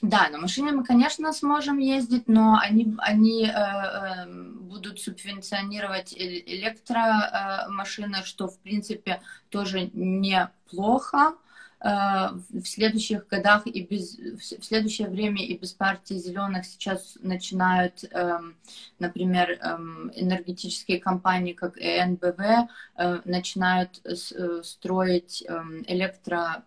[0.00, 8.22] да, на машине мы, конечно, сможем ездить, но они, они э, э, будут субвенционировать электромашины,
[8.24, 11.34] что, в принципе, тоже неплохо.
[11.82, 18.04] Э, в следующих годах и без, в следующее время и без партии зеленых сейчас начинают,
[18.10, 18.56] эм,
[18.98, 24.14] например, эм, энергетические компании, как ЭНБВ, э, начинают э,
[24.62, 26.64] строить эм, электро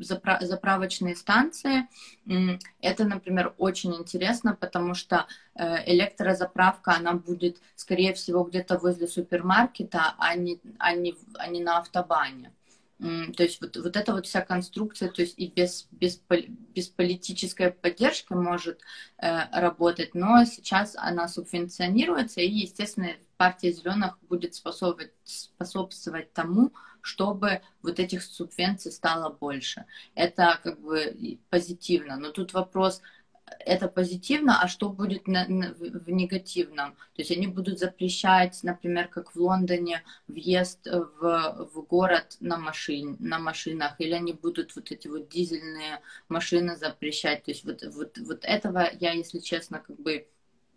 [0.00, 1.86] заправочные станции.
[2.80, 10.34] Это, например, очень интересно, потому что электрозаправка, она будет, скорее всего, где-то возле супермаркета, а
[10.34, 12.52] не, а не, а не на автобане.
[12.98, 17.72] То есть вот, вот эта вот вся конструкция, то есть и без, без, без политической
[17.72, 18.80] поддержки может
[19.18, 27.62] э, работать, но сейчас она субвенционируется, и, естественно, партия зеленых будет способствовать, способствовать тому, чтобы
[27.82, 29.84] вот этих субвенций стало больше.
[30.14, 32.16] Это как бы позитивно.
[32.16, 33.02] Но тут вопрос,
[33.60, 36.92] это позитивно, а что будет на, на, в негативном?
[37.14, 43.16] То есть они будут запрещать, например, как в Лондоне, въезд в, в город на, машин,
[43.20, 47.44] на машинах, или они будут вот эти вот дизельные машины запрещать.
[47.44, 50.26] То есть вот, вот, вот этого я, если честно, как бы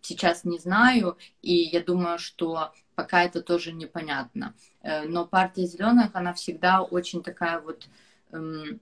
[0.01, 4.53] сейчас не знаю, и я думаю, что пока это тоже непонятно.
[4.81, 7.87] Э, но партия зеленых, она всегда очень такая вот
[8.31, 8.79] эм,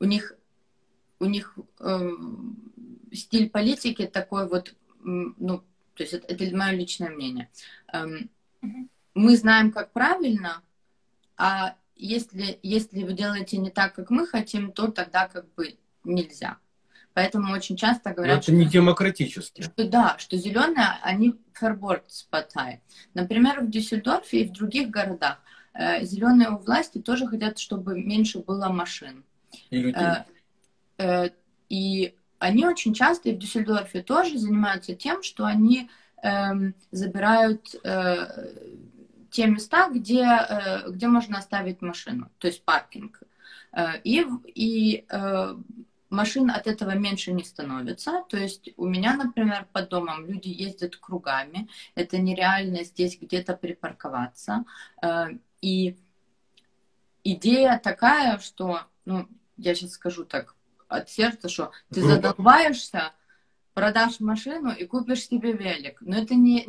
[0.00, 0.34] у них,
[1.20, 2.10] у них э,
[3.12, 5.58] стиль политики такой вот, ну,
[5.94, 7.50] то есть это, это мое личное мнение.
[7.92, 8.30] Эм,
[9.14, 10.62] мы знаем, как правильно,
[11.36, 16.58] а если, если вы делаете не так, как мы хотим, то тогда как бы нельзя.
[17.12, 19.62] Поэтому очень часто говорят, Но это не демократически.
[19.62, 22.80] Что, да, что зеленые, они фербордспатай.
[23.14, 25.42] Например, в Дюссельдорфе и в других городах
[25.74, 29.24] э, зеленые у власти тоже хотят, чтобы меньше было машин.
[29.70, 30.02] И людей.
[30.02, 30.24] Э,
[30.98, 31.30] э,
[31.68, 35.90] и они очень часто, и в Дюссельдорфе тоже занимаются тем, что они
[36.22, 38.54] эм, забирают э,
[39.30, 40.26] те места, где,
[40.88, 43.22] где можно оставить машину, то есть паркинг.
[44.02, 45.06] И, и
[46.08, 48.24] машин от этого меньше не становится.
[48.28, 51.68] То есть у меня, например, под домом люди ездят кругами.
[51.94, 54.64] Это нереально здесь где-то припарковаться.
[55.60, 55.96] И
[57.22, 59.28] идея такая, что ну,
[59.60, 60.54] я сейчас скажу так
[60.88, 63.12] от сердца, что ты задолбаешься,
[63.74, 65.98] продашь машину и купишь себе велик.
[66.00, 66.60] Но это, не,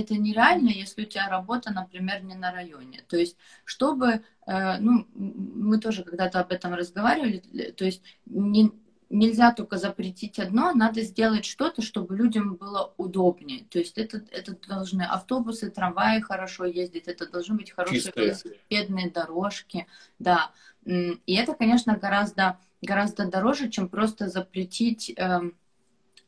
[0.00, 3.04] это нереально, если у тебя работа, например, не на районе.
[3.08, 7.38] То есть, чтобы, э, ну, мы тоже когда-то об этом разговаривали,
[7.70, 8.72] то есть не,
[9.10, 13.64] нельзя только запретить одно, надо сделать что-то, чтобы людям было удобнее.
[13.70, 18.26] То есть это, это должны автобусы, трамваи хорошо ездить, это должны быть хорошие Чистые.
[18.26, 19.86] велосипедные дорожки,
[20.18, 20.52] да.
[20.84, 25.40] И это, конечно, гораздо, гораздо дороже, чем просто запретить, э,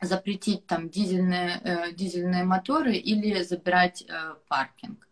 [0.00, 5.06] запретить там дизельные, э, дизельные моторы или забирать э, паркинг.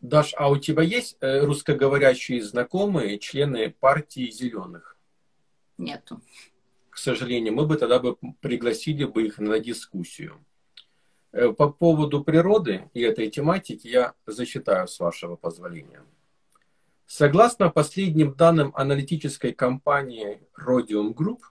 [0.00, 4.96] Даш, а у тебя есть э, русскоговорящие знакомые, члены партии зеленых?
[5.76, 6.20] Нету
[6.98, 10.44] к сожалению, мы бы тогда бы пригласили бы их на дискуссию.
[11.30, 16.02] Э, по поводу природы и этой тематики я зачитаю с вашего позволения.
[17.06, 21.42] Согласно последним данным аналитической компании Rhodium Group,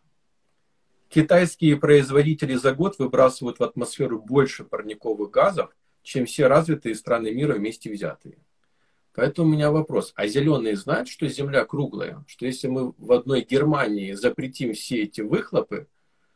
[1.08, 5.74] китайские производители за год выбрасывают в атмосферу больше парниковых газов,
[6.04, 8.38] чем все развитые страны мира вместе взятые.
[9.18, 10.14] Поэтому у меня вопрос.
[10.16, 12.24] А зеленые знают, что Земля круглая?
[12.28, 15.88] Что если мы в одной Германии запретим все эти выхлопы,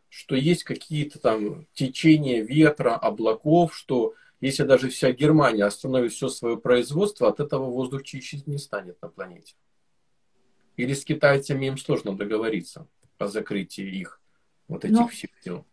[0.10, 6.58] что есть какие-то там течения ветра, облаков, что если даже вся Германия остановит все свое
[6.58, 9.54] производство, от этого воздух чище не станет на планете.
[10.76, 12.88] Или с китайцами им сложно договориться
[13.20, 14.20] о закрытии их
[14.68, 15.08] вот этих Но...
[15.08, 15.68] всех дел.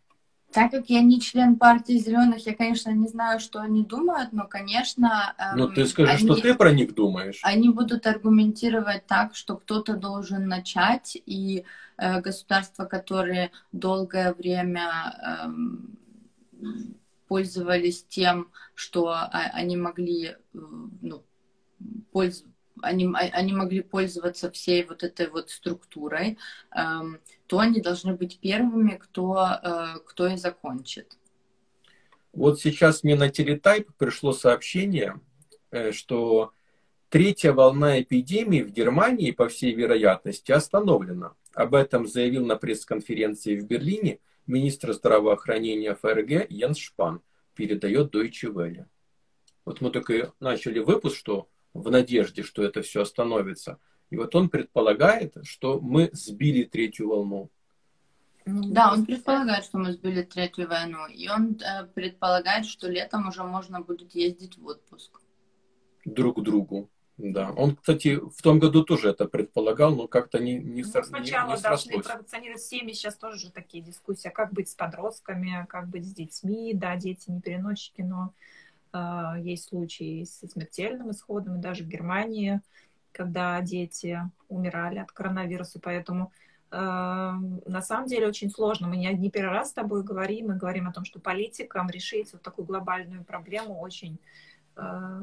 [0.51, 4.47] Так как я не член партии зеленых, я, конечно, не знаю, что они думают, но,
[4.47, 5.35] конечно...
[5.37, 7.39] Эм, ну, ты скажи, они, что ты про них думаешь.
[7.43, 11.65] Они будут аргументировать так, что кто-то должен начать, и
[11.97, 14.89] э, государства, которые долгое время
[15.21, 16.65] э,
[17.27, 21.23] пользовались тем, что они могли, э, ну,
[22.11, 22.49] пользоваться
[22.81, 26.37] они, они могли пользоваться всей вот этой вот структурой,
[26.75, 27.19] эм,
[27.49, 31.17] то они должны быть первыми, кто, э, кто и закончит.
[32.31, 35.19] Вот сейчас мне на телетайп пришло сообщение,
[35.71, 36.53] э, что
[37.09, 41.33] третья волна эпидемии в Германии, по всей вероятности, остановлена.
[41.55, 47.21] Об этом заявил на пресс-конференции в Берлине министр здравоохранения ФРГ Йенс Шпан,
[47.55, 48.85] передает Deutsche Welle.
[49.65, 53.79] Вот мы только начали выпуск, что в надежде, что это все остановится.
[54.09, 57.49] И вот он предполагает, что мы сбили третью волну.
[58.45, 61.05] Да, он предполагает, что мы сбили третью войну.
[61.07, 65.21] И он э, предполагает, что летом уже можно будет ездить в отпуск.
[66.05, 66.89] Друг к другу.
[67.19, 67.51] Да.
[67.51, 71.57] Он, кстати, в том году тоже это предполагал, но как-то не, не, ну, сначала не,
[71.57, 76.05] не должны провокационировать семьи, сейчас тоже же такие дискуссии, как быть с подростками, как быть
[76.05, 76.73] с детьми.
[76.73, 78.33] Да, дети не переносчики, но
[78.93, 82.61] а, есть случаи со смертельным исходом, и даже в Германии,
[83.19, 84.17] когда дети
[84.47, 85.77] умирали от коронавируса.
[85.83, 86.31] Поэтому
[86.71, 87.33] а,
[87.65, 88.87] на самом деле очень сложно.
[88.87, 92.31] Мы не, не первый раз с тобой говорим, мы говорим о том, что политикам решить
[92.31, 94.19] вот такую глобальную проблему очень
[94.77, 95.21] а,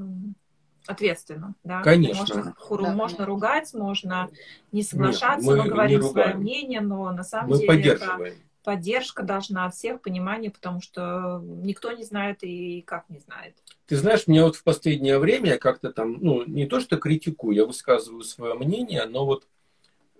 [0.86, 1.54] ответственно.
[1.64, 1.80] Да?
[1.80, 2.18] Конечно.
[2.18, 3.26] Можно, хуру, да, можно конечно.
[3.34, 4.28] ругать, можно
[4.72, 8.34] не соглашаться, Нет, мы, мы говорим свое мнение, но на самом мы деле поддерживаем.
[8.34, 13.54] это поддержка должна от всех, понимание, потому что никто не знает и как не знает.
[13.86, 17.54] Ты знаешь, мне вот в последнее время я как-то там, ну, не то что критикую,
[17.54, 19.46] я высказываю свое мнение, но вот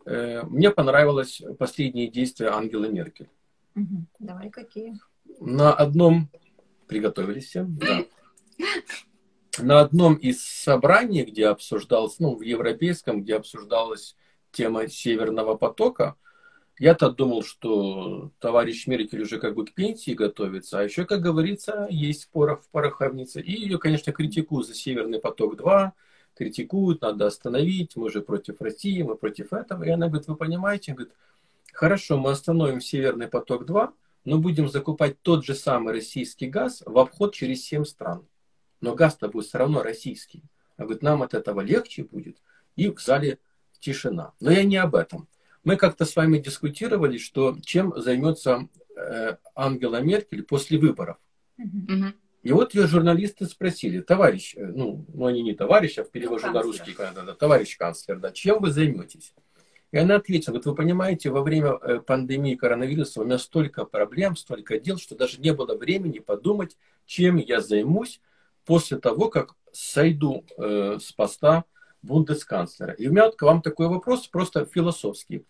[0.04, 3.28] э, мне понравилось последнее действие Ангелы Меркель.
[3.74, 4.06] Угу.
[4.20, 4.96] Давай, какие?
[5.40, 6.30] На одном...
[6.86, 7.64] Приготовились все?
[7.64, 8.04] Да.
[9.58, 14.14] На одном из собраний, где обсуждалось, ну, в европейском, где обсуждалась
[14.52, 16.14] тема Северного потока,
[16.78, 21.86] я-то думал, что товарищ Меркель уже как бы к пенсии готовится, а еще, как говорится,
[21.90, 23.40] есть порох в пороховнице.
[23.40, 25.92] И ее, конечно, критикуют за Северный поток-2,
[26.34, 29.84] критикуют, надо остановить, мы же против России, мы против этого.
[29.84, 31.14] И она говорит, вы понимаете, говорит,
[31.72, 33.92] хорошо, мы остановим Северный поток-2,
[34.26, 38.26] но будем закупать тот же самый российский газ в обход через 7 стран.
[38.82, 40.42] Но газ-то будет все равно российский.
[40.76, 42.36] А говорит, нам от этого легче будет.
[42.74, 43.38] И в зале
[43.80, 44.34] тишина.
[44.40, 45.28] Но я не об этом.
[45.66, 51.16] Мы как-то с вами дискутировали, что чем займется э, Ангела Меркель после выборов.
[51.60, 52.12] Mm-hmm.
[52.44, 56.46] И вот ее журналисты спросили, товарищ, э, ну, ну они не товарищ, а в переводе
[56.50, 59.34] на русский, да, да, товарищ канцлер, да, чем вы займетесь?
[59.90, 64.36] И она ответила, вот вы понимаете, во время э, пандемии коронавируса у меня столько проблем,
[64.36, 68.20] столько дел, что даже не было времени подумать, чем я займусь
[68.64, 71.64] после того, как сойду э, с поста
[72.06, 72.92] бундесканцлера.
[72.92, 75.44] И у меня вот к вам такой вопрос, просто философский.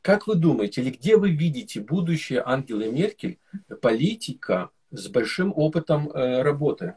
[0.00, 3.38] Как вы думаете, или где вы видите будущее Ангелы Меркель,
[3.82, 6.94] политика с большим опытом э, работы?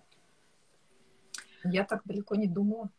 [1.63, 2.89] Я так далеко не думала.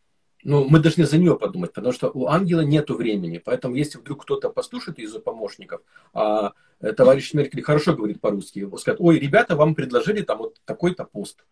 [0.45, 3.39] Ну, мы должны за нее подумать, потому что у ангела нет времени.
[3.39, 5.83] Поэтому, если вдруг кто-то послушает из помощников,
[6.13, 11.05] а э, товарищ Меркель хорошо говорит по-русски, скажет, ой, ребята, вам предложили там вот такой-то
[11.05, 11.45] пост.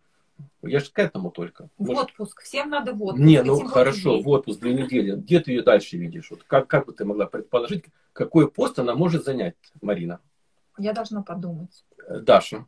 [0.63, 1.69] Я же к этому только.
[1.79, 2.05] В Может...
[2.11, 2.43] отпуск.
[2.43, 3.25] Всем надо в отпуск.
[3.25, 4.25] Не, ну хорошо, людей.
[4.25, 5.17] в отпуск две недели.
[5.17, 6.31] Где ты ее дальше видишь?
[6.31, 10.21] Вот как, как бы ты могла предположить, какой пост она может занять, Марина?
[10.79, 11.85] Я должна подумать.
[12.07, 12.67] Э, Даша.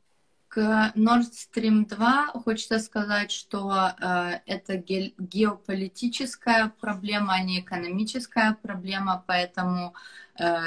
[0.49, 8.59] К Nord Stream 2 хочется сказать, что э, это ге- геополитическая проблема, а не экономическая
[8.61, 9.95] проблема, поэтому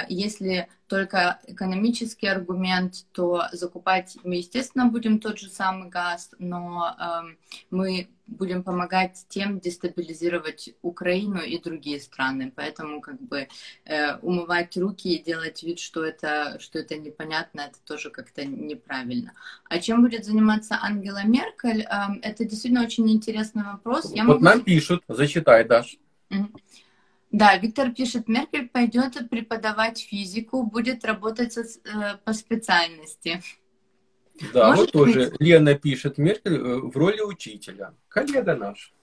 [0.09, 7.35] если только экономический аргумент, то закупать мы, естественно, будем тот же самый газ, но э,
[7.71, 12.51] мы будем помогать тем дестабилизировать Украину и другие страны.
[12.55, 13.47] Поэтому как бы
[13.85, 19.33] э, умывать руки и делать вид, что это, что это непонятно, это тоже как-то неправильно.
[19.65, 21.81] А чем будет заниматься Ангела Меркель?
[21.81, 24.11] Э, это действительно очень интересный вопрос.
[24.13, 24.43] Я вот могу...
[24.43, 25.97] нам пишут, зачитай, Даш.
[27.35, 33.43] Да, Виктор пишет, Меркель пойдет преподавать физику, будет работать со, э, по специальности.
[34.53, 35.15] Да, Может вот быть...
[35.15, 37.93] тоже Лена пишет, Меркель э, в роли учителя.
[38.07, 38.93] Коллега наш.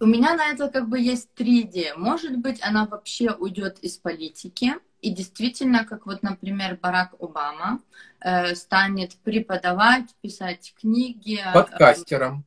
[0.00, 1.92] У меня на это как бы есть три идеи.
[1.96, 7.82] Может быть, она вообще уйдет из политики, и действительно, как вот, например, Барак Обама
[8.18, 11.38] э, станет преподавать, писать книги.
[11.38, 12.44] Э, Подкастером.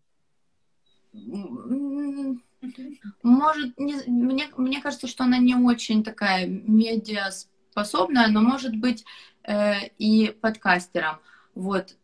[1.14, 1.18] Э,
[3.24, 7.32] может, не, мне, мне кажется, что она не очень такая медиа
[7.72, 9.06] способная, но может быть
[9.44, 11.20] э, и подкастером.
[11.56, 11.96] Вот.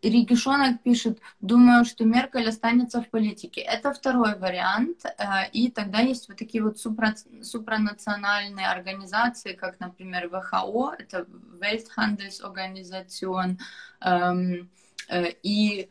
[0.00, 3.60] Ригишонок пишет, думаю, что Меркель останется в политике.
[3.60, 5.04] Это второй вариант.
[5.04, 11.26] Э, и тогда есть вот такие вот супра, супранациональные организации, как, например, ВХО, это
[11.60, 13.58] Welthandelsorganisation,
[14.00, 14.70] эм,
[15.08, 15.88] э, и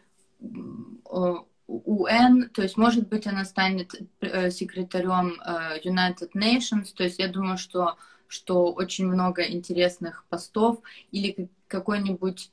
[1.68, 5.39] УН, то есть, может быть, она станет э, секретарем
[5.84, 7.97] United Nations, то есть я думаю, что,
[8.28, 10.80] что очень много интересных постов
[11.11, 12.51] или какой-нибудь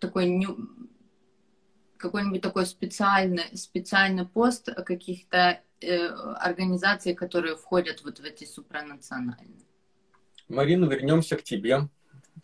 [0.00, 0.44] такой
[2.02, 9.62] какой-нибудь такой специальный, специальный пост каких-то э, организаций, которые входят вот в эти супранациональные.
[10.48, 11.88] Марина, вернемся к тебе.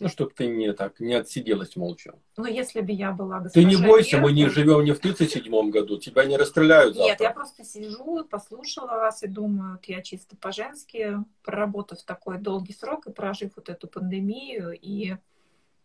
[0.01, 2.15] Ну, чтобы ты не так, не отсиделась молча.
[2.37, 4.21] Ну, если бы я была госпожа Ты не бойся, Меркель...
[4.21, 7.11] мы не живем не в 37 году, тебя не расстреляют завтра.
[7.11, 12.75] Нет, я просто сижу, послушала вас и думаю, вот я чисто по-женски, проработав такой долгий
[12.75, 15.17] срок и прожив вот эту пандемию, и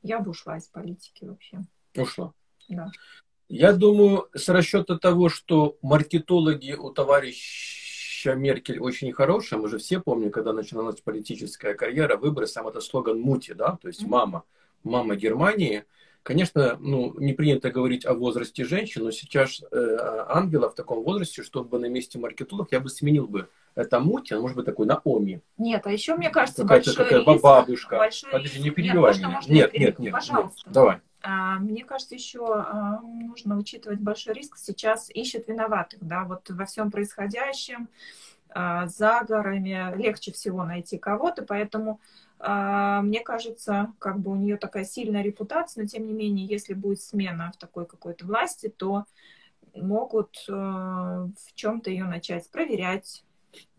[0.03, 1.61] я бы ушла из политики вообще.
[1.95, 2.33] Ушла?
[2.69, 2.91] Да.
[3.49, 7.82] Я думаю, с расчета того, что маркетологи у товарища
[8.25, 13.19] Меркель очень хорошие, мы же все помним, когда начиналась политическая карьера, выборы, сам это слоган
[13.19, 14.43] Мути, да, то есть мама,
[14.83, 15.83] мама Германии.
[16.23, 19.97] Конечно, ну, не принято говорить о возрасте женщин, но сейчас э,
[20.29, 24.55] Ангела в таком возрасте, чтобы на месте маркетолог я бы сменил бы это Мути, может
[24.55, 25.41] быть такой Наоми.
[25.57, 27.43] Нет, а еще, мне кажется, большой какая риск.
[27.43, 27.97] бабушка.
[27.97, 29.29] Большой Подожди, не перебивай нет, меня.
[29.31, 30.61] Можно, нет, я нет, нет, Пожалуйста.
[30.65, 30.97] Нет, давай.
[31.23, 34.57] А, мне кажется, еще а, нужно учитывать большой риск.
[34.57, 37.87] Сейчас ищет виноватых, да, вот во всем происходящем,
[38.49, 41.99] а, за горами легче всего найти кого-то, поэтому
[42.45, 47.01] мне кажется, как бы у нее такая сильная репутация, но тем не менее, если будет
[47.01, 49.05] смена в такой какой-то власти, то
[49.73, 53.23] могут в чем-то ее начать проверять,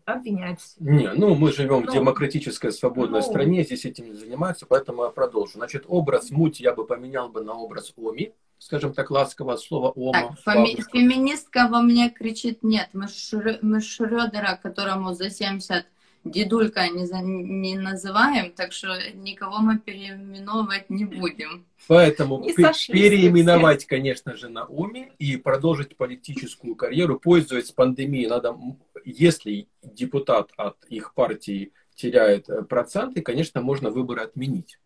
[0.05, 0.75] обвинять.
[0.79, 5.03] Не, ну мы живем ну, в демократической свободной ну, стране, здесь этим не занимаются, поэтому
[5.03, 5.53] я продолжу.
[5.55, 10.37] Значит, образ муть я бы поменял бы на образ Оми, скажем так, ласково слово Ома.
[10.45, 12.89] Так, феми- феминистка во мне кричит нет.
[12.93, 15.85] Мы, Шр- мы Шрёдера, которому за 70
[16.25, 21.65] дедулька не, за, не называем, так что никого мы переименовывать не будем.
[21.87, 28.27] Поэтому не переименовать, конечно же, Науми и продолжить политическую карьеру, пользуясь пандемией.
[28.27, 28.57] Надо,
[29.05, 34.79] если депутат от их партии теряет э, проценты, конечно, можно выборы отменить.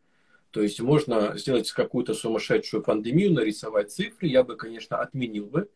[0.52, 4.28] То есть можно сделать какую-то сумасшедшую пандемию, нарисовать цифры.
[4.28, 5.70] Я бы, конечно, отменил бы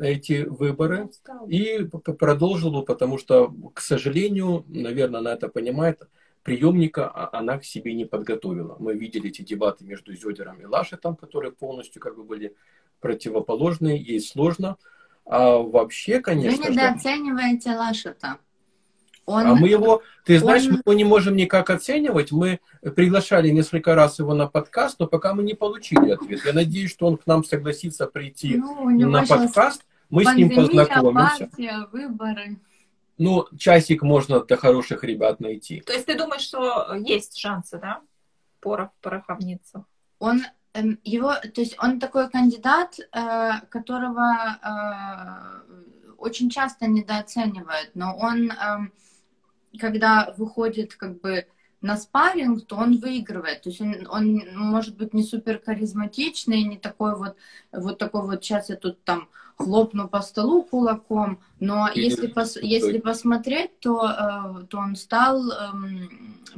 [0.00, 1.10] эти выборы
[1.48, 1.84] и
[2.18, 6.02] продолжил бы, потому что, к сожалению, наверное, она это понимает,
[6.42, 8.76] приемника а она к себе не подготовила.
[8.78, 12.54] Мы видели эти дебаты между Зёдером и Лашетом, которые полностью как бы были
[13.00, 14.76] противоположные, ей сложно.
[15.24, 16.64] А вообще, конечно...
[16.66, 18.38] Вы недооцениваете Лашета.
[19.28, 19.46] Он...
[19.46, 20.72] А мы его, ты знаешь, он...
[20.72, 22.32] мы его не можем никак оценивать.
[22.32, 22.60] Мы
[22.96, 26.40] приглашали несколько раз его на подкаст, но пока мы не получили ответ.
[26.46, 29.84] Я надеюсь, что он к нам согласится прийти ну, на подкаст.
[30.08, 31.46] Мы с ним познакомимся.
[31.46, 32.56] Партия, выборы.
[33.18, 35.80] Ну, часик можно для хороших ребят найти.
[35.80, 38.00] То есть ты думаешь, что есть шансы, да?
[38.60, 39.82] Порох в пороховницах.
[40.20, 48.16] Он эм, его, то есть он такой кандидат, э, которого э, очень часто недооценивают, но
[48.16, 48.92] он, эм,
[49.78, 51.46] когда выходит как бы
[51.80, 53.62] на спарринг, то он выигрывает.
[53.62, 57.36] То есть он, он может быть не супер харизматичный, не такой вот,
[57.72, 62.56] вот такой вот, сейчас я тут там хлопну по столу кулаком, но Или если, пос,
[62.56, 65.54] если посмотреть, то, э, то он стал э,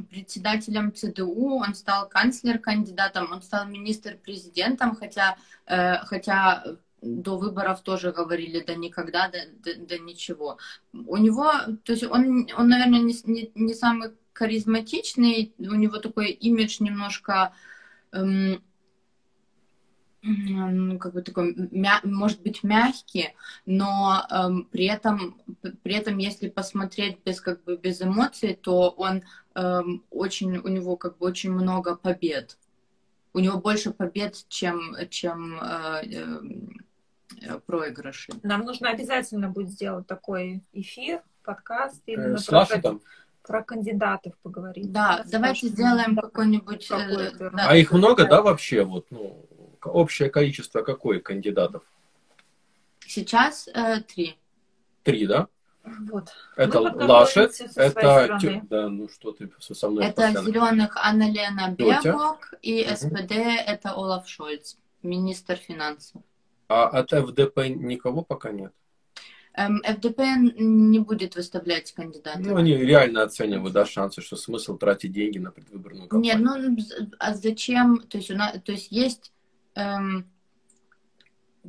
[0.09, 5.35] председателем ЦДУ, он стал канцлер-кандидатом, он стал министр-президентом, хотя,
[5.65, 6.63] э, хотя
[7.01, 10.57] до выборов тоже говорили, да никогда, да, да, да ничего.
[10.93, 11.51] У него,
[11.83, 17.53] то есть он, он наверное, не, не, не самый харизматичный, у него такой имидж немножко,
[18.11, 18.63] эм,
[20.23, 23.29] ну, как бы такой, мя, может быть, мягкий,
[23.65, 25.41] но эм, при этом,
[25.81, 29.23] при этом, если посмотреть без, как бы, без эмоций, то он
[29.55, 32.57] эм, очень, у него как бы очень много побед.
[33.33, 36.41] У него больше побед, чем, чем э, э,
[37.65, 38.31] проигрыши.
[38.43, 43.01] Нам нужно обязательно будет сделать такой эфир, подкаст именно э, про, там?
[43.43, 44.91] про кандидатов поговорить.
[44.91, 46.87] Да, давайте сделаем какой-нибудь.
[46.87, 48.83] Какой э, да, а их много, да, вообще?
[48.83, 49.45] Вот, ну,
[49.83, 51.83] общее количество какое кандидатов?
[53.05, 54.37] Сейчас э, три.
[55.03, 55.47] Три, да?
[55.83, 56.29] Вот.
[56.55, 58.37] Это Лашет, это
[58.69, 60.47] да, ну что ты со мной Это постоянно.
[60.47, 62.95] зеленых Анна-Лена Бергок и угу.
[62.95, 66.21] СПД это Олаф Шольц, министр финансов.
[66.71, 68.71] А от ФДП никого пока нет?
[69.53, 70.19] Эм, ФДП
[70.57, 72.39] не будет выставлять кандидата.
[72.39, 76.37] Ну, они реально оценивают, да, шансы, что смысл тратить деньги на предвыборную кампанию.
[76.37, 78.01] Нет, ну, а зачем?
[78.07, 79.33] То есть, у нас, то есть есть...
[79.75, 80.25] Эм,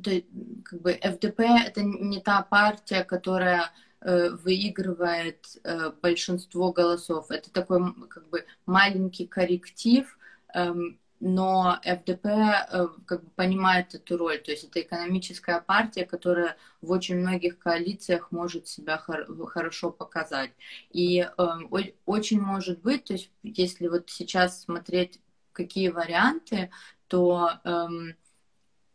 [0.02, 0.22] то,
[0.64, 7.30] как бы ФДП это не та партия, которая э, выигрывает э, большинство голосов.
[7.30, 10.18] Это такой как бы маленький корректив,
[10.54, 16.56] эм, но ФДП э, как бы понимает эту роль, то есть это экономическая партия, которая
[16.80, 20.50] в очень многих коалициях может себя хор хорошо показать.
[20.90, 21.46] И э,
[22.06, 25.20] очень может быть, то есть если вот сейчас смотреть,
[25.52, 26.70] какие варианты,
[27.06, 27.86] то э,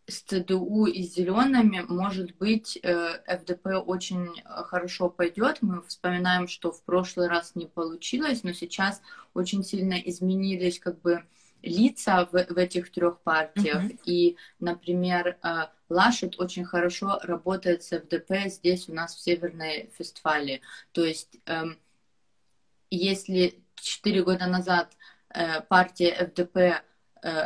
[0.08, 5.60] с ЦДУ и зелеными, может быть, э, ФДП очень хорошо пойдет.
[5.62, 9.02] Мы вспоминаем, что в прошлый раз не получилось, но сейчас
[9.34, 11.24] очень сильно изменились как бы
[11.62, 13.84] лица в, в этих трех партиях.
[13.84, 14.00] Mm-hmm.
[14.06, 20.62] И, например, э, Лашет очень хорошо работает с ФДП здесь у нас в Северной Фестфалии.
[20.92, 21.80] То есть, эм,
[22.90, 24.92] если четыре года назад
[25.34, 26.82] э, партия ФДП э,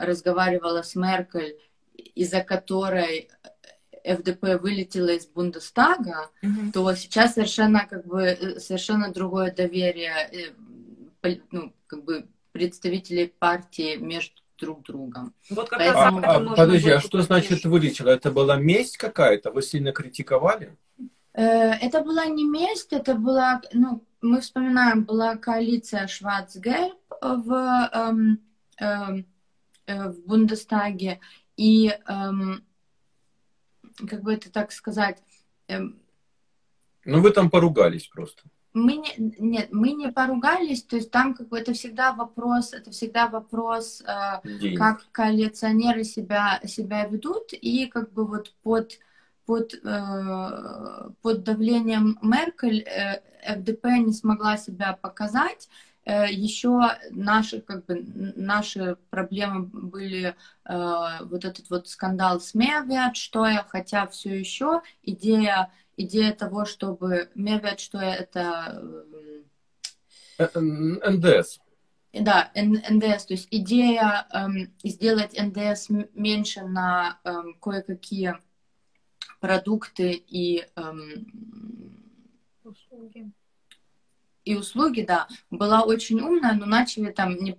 [0.06, 1.58] разговаривала с Меркель,
[2.16, 3.30] из-за которой
[4.04, 6.72] ФДП вылетела из Бундестага, mm-hmm.
[6.74, 10.54] то сейчас совершенно как бы совершенно другое доверие,
[11.52, 15.34] ну, как бы представителей партии между друг другом.
[15.50, 16.20] Вот как Поэтому...
[16.20, 18.10] а, а, подожди, а что значит вылетела?
[18.10, 19.52] Это была месть какая-то?
[19.52, 20.78] Вы сильно критиковали?
[21.34, 28.40] Э, это была не месть, это была, ну, мы вспоминаем, была коалиция Шварцгельб в, эм,
[28.78, 29.26] эм,
[29.88, 31.20] э, в Бундестаге,
[31.58, 32.64] и, эм,
[34.08, 35.24] как бы это так сказать...
[35.68, 36.00] Эм,
[37.04, 38.44] ну, вы там поругались просто
[38.74, 42.92] мы не, нет, мы не поругались, то есть там как бы это всегда вопрос, это
[42.92, 49.00] всегда вопрос, э, как коалиционеры себя, себя ведут, и как бы вот под,
[49.46, 55.68] под, э, под давлением Меркель э, ФДП не смогла себя показать,
[56.06, 58.04] э, еще наши, как бы,
[58.36, 64.82] наши проблемы были э, вот этот вот скандал с Мевиат, что я, хотя все еще
[65.04, 68.84] идея идея того, чтобы Мервят, что это...
[70.38, 71.60] Э, НДС.
[72.14, 78.36] Да, НДС, то есть идея эм, сделать НДС меньше на эм, кое-какие
[79.40, 81.26] продукты и эм,
[82.64, 83.32] услуги.
[84.44, 87.56] И услуги, да, была очень умная, но начали там не,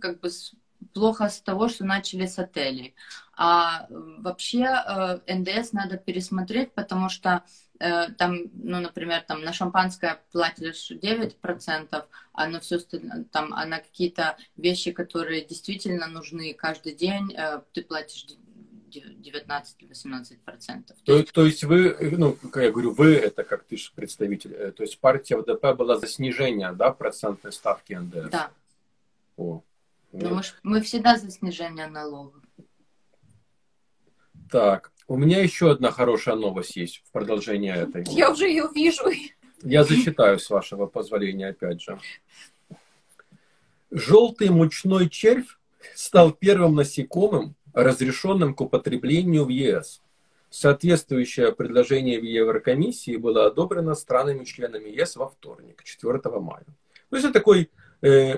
[0.00, 0.30] как бы
[0.94, 2.94] плохо с того, что начали с отелей.
[3.36, 7.42] А вообще э, НДС надо пересмотреть, потому что
[7.80, 12.78] э, там, ну, например, там на шампанское платишь 9%, а на все
[13.32, 18.26] там, а на какие-то вещи, которые действительно нужны каждый день, э, ты платишь
[18.92, 20.96] 19-18 процентов.
[21.04, 24.84] То, то есть вы, ну, как я говорю, вы, это как ты же представитель, то
[24.84, 28.30] есть партия ВДП была за снижение, да, процентной ставки НДС?
[28.30, 28.50] Да.
[29.36, 29.64] О.
[30.16, 32.40] Ну, мы, всегда за снижение налогов.
[34.48, 38.04] Так, у меня еще одна хорошая новость есть в продолжение этой.
[38.10, 39.02] Я уже ее вижу.
[39.64, 41.98] Я зачитаю, с вашего позволения, опять же.
[43.90, 45.58] Желтый мучной червь
[45.96, 50.00] стал первым насекомым, разрешенным к употреблению в ЕС.
[50.48, 56.64] Соответствующее предложение в Еврокомиссии было одобрено странами-членами ЕС во вторник, 4 мая.
[57.10, 57.70] То есть это такой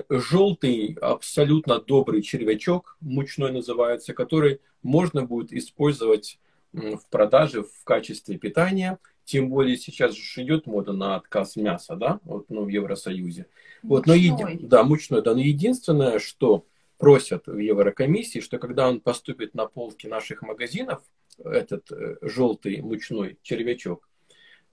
[0.09, 6.39] желтый, абсолютно добрый червячок, мучной называется, который можно будет использовать
[6.71, 8.99] в продаже в качестве питания.
[9.25, 13.47] Тем более сейчас же идет мода на отказ мяса, да, вот, ну, в Евросоюзе.
[13.83, 14.57] Вот, но еди...
[14.61, 16.65] Да, мучной, да, но единственное, что
[16.97, 21.03] просят в Еврокомиссии, что когда он поступит на полки наших магазинов,
[21.43, 24.07] этот э, желтый мучной червячок,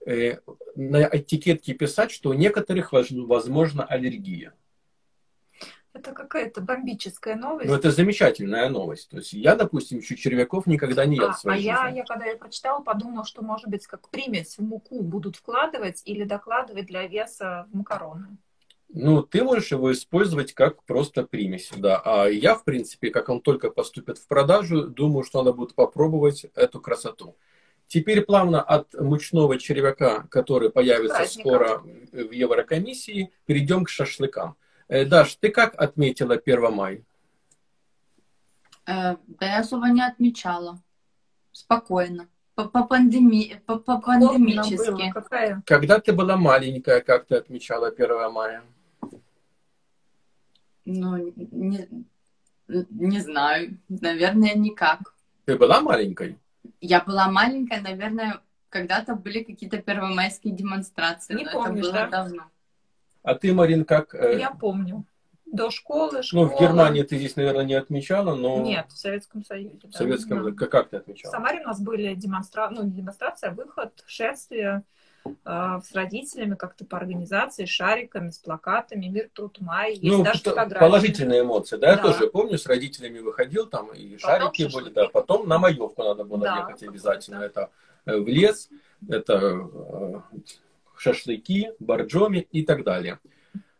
[0.05, 0.37] э,
[0.75, 4.53] на этикетке писать, что у некоторых возможно аллергия.
[5.95, 7.69] Это какая-то бомбическая новость.
[7.69, 9.09] Ну, это замечательная новость.
[9.09, 11.95] То есть я, допустим, еще червяков никогда не ел а, в своей а жизни.
[11.95, 16.01] я, я, когда я прочитала, подумала, что, может быть, как примесь в муку будут вкладывать
[16.03, 18.37] или докладывать для веса в макароны.
[18.89, 22.01] Ну, ты можешь его использовать как просто примесь, да.
[22.03, 26.45] А я, в принципе, как он только поступит в продажу, думаю, что надо будет попробовать
[26.55, 27.37] эту красоту.
[27.87, 31.51] Теперь плавно от мучного червяка, который появится Праздником.
[31.51, 34.57] скоро в Еврокомиссии, перейдем к шашлыкам.
[34.87, 37.01] Э, Даш, ты как отметила 1 мая?
[38.85, 40.81] Э, да я особо не отмечала.
[41.51, 42.27] Спокойно.
[42.53, 43.79] По, по, пандемии, по.
[43.79, 45.63] Какая?
[45.65, 48.63] Когда ты была маленькая, как ты отмечала 1 мая?
[50.85, 51.89] Ну, не,
[52.67, 53.77] не знаю.
[53.89, 55.15] Наверное, никак.
[55.45, 56.37] Ты была маленькой?
[56.79, 62.07] Я была маленькая, наверное, когда-то были какие-то первомайские демонстрации, Не но помнишь, это было да?
[62.07, 62.43] давно.
[63.25, 64.13] А ты, Марин, как...
[64.15, 65.03] э, Я помню.
[65.45, 66.45] До школы, ну, школа.
[66.47, 68.61] в Германии ты здесь, наверное, не отмечала, но...
[68.61, 69.77] Нет, в Советском Союзе.
[69.83, 69.97] В да.
[69.97, 70.55] Советском...
[70.55, 70.67] Да.
[70.67, 71.31] Как, ты В отмечала?
[71.31, 74.83] Самаре у нас были демонстрации, ну, не демонстрация, а выход, шествие
[75.25, 79.93] э, с родителями как-то по организации, шариками, с плакатами, мир, труд, май.
[79.93, 80.79] Есть ну, даже фотографии.
[80.85, 81.91] положительные эмоции, да?
[81.91, 82.01] Я Да.
[82.03, 84.93] тоже помню, с родителями выходил там, и шарики были, шашлыки.
[84.93, 85.07] да.
[85.09, 87.43] Потом на маевку надо было Да, ехать обязательно.
[87.43, 87.69] Это
[88.05, 88.67] э, в лес,
[89.07, 89.69] это
[90.99, 93.19] шашлыки, боржоми и так далее.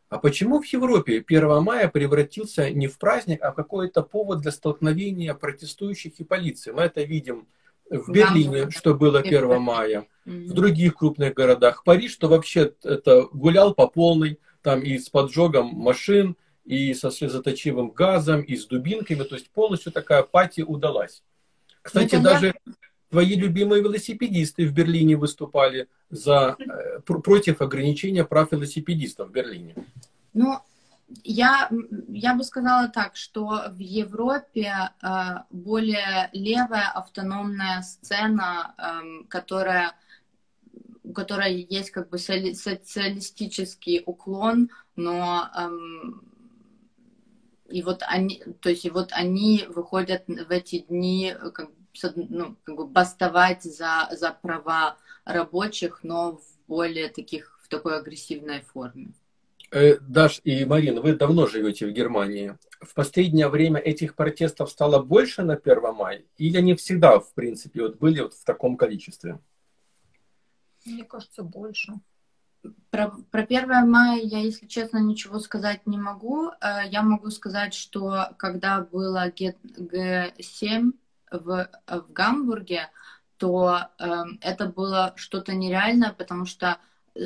[0.10, 4.52] А почему в Европе 1 мая превратился не в праздник, а в какой-то повод для
[4.52, 6.72] столкновения протестующих и полиции?
[6.72, 7.48] Мы это видим
[7.90, 11.84] в Берлине, что было И в 1 мая, в других крупных городах.
[11.84, 17.92] Париж, то вообще это гулял по полной, там и с поджогом машин, и со слезоточивым
[17.92, 19.24] газом, и с дубинками.
[19.24, 21.24] То есть полностью такая пати удалась.
[21.82, 22.56] Кстати, Ну, даже
[23.10, 29.76] твои любимые велосипедисты в Берлине выступали за, э, пр- против ограничения прав велосипедистов в Берлине.
[30.34, 30.60] Ну,
[31.24, 31.70] я,
[32.10, 35.08] я бы сказала так, что в Европе э,
[35.52, 39.94] более левая автономная сцена, эм, которая
[41.04, 46.24] у которой есть как бы социалистический уклон, но эм,
[47.70, 51.85] и вот они, то есть и вот они выходят в эти дни э, как, бы
[52.16, 58.62] ну, как бы бастовать за, за права рабочих, но в более таких, в такой агрессивной
[58.62, 59.14] форме.
[59.72, 62.58] Э, Даш и Марина, вы давно живете в Германии.
[62.82, 66.24] В последнее время этих протестов стало больше на 1 мая?
[66.38, 69.40] Или они всегда, в принципе, вот были вот в таком количестве?
[70.86, 71.94] Мне кажется, больше.
[72.90, 76.50] Про, про 1 мая я, если честно, ничего сказать не могу.
[76.62, 80.94] Э, Я могу сказать, что когда было Г- Г7
[81.40, 82.90] в, в Гамбурге,
[83.38, 86.78] то эм, это было что-то нереальное, потому что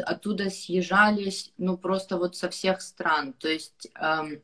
[0.05, 3.33] оттуда съезжались, ну, просто вот со всех стран.
[3.33, 4.41] То есть эм,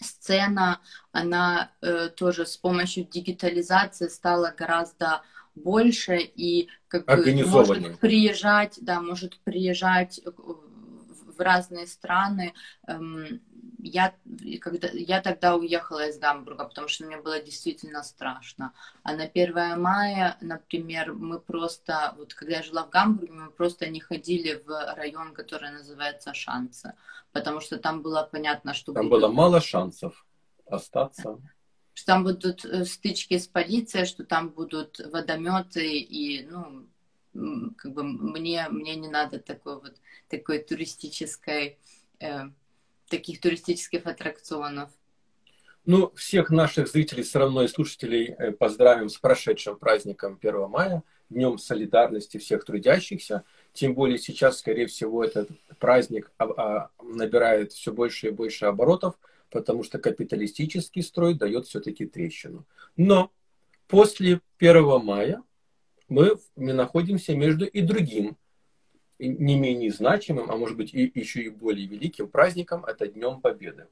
[0.00, 0.80] сцена,
[1.12, 5.22] она э, тоже с помощью дигитализации стала гораздо
[5.54, 10.68] больше и как бы может приезжать, да, может приезжать э, в
[11.38, 12.52] в разные страны.
[12.86, 13.40] Эм,
[13.88, 14.14] Я,
[14.60, 18.72] когда, я тогда уехала из Гамбурга, потому что мне было действительно страшно.
[19.02, 23.88] А на 1 мая, например, мы просто, вот когда я жила в Гамбурге, мы просто
[23.88, 26.92] не ходили в район, который называется Шанцы,
[27.32, 30.26] потому что там было понятно, что Там будут- было мало шансов
[30.66, 31.38] остаться.
[31.94, 36.86] что там будут э, стычки с полицией, что там будут водометы и, ну,
[37.76, 39.96] как бы мне, мне не надо такой вот,
[40.28, 41.78] такой туристической,
[42.20, 42.50] э,
[43.08, 44.90] таких туристических аттракционов.
[45.84, 51.02] Ну, всех наших зрителей все равно и слушателей э, поздравим с прошедшим праздником 1 мая,
[51.30, 53.44] Днем солидарности всех трудящихся.
[53.74, 59.18] Тем более сейчас, скорее всего, этот праздник а, а, набирает все больше и больше оборотов,
[59.50, 62.64] потому что капиталистический строй дает все-таки трещину.
[62.96, 63.30] Но
[63.88, 65.42] после 1 мая
[66.08, 68.38] мы, находимся между и другим,
[69.18, 73.86] не менее значимым, а может быть и еще и более великим праздником, это Днем Победы.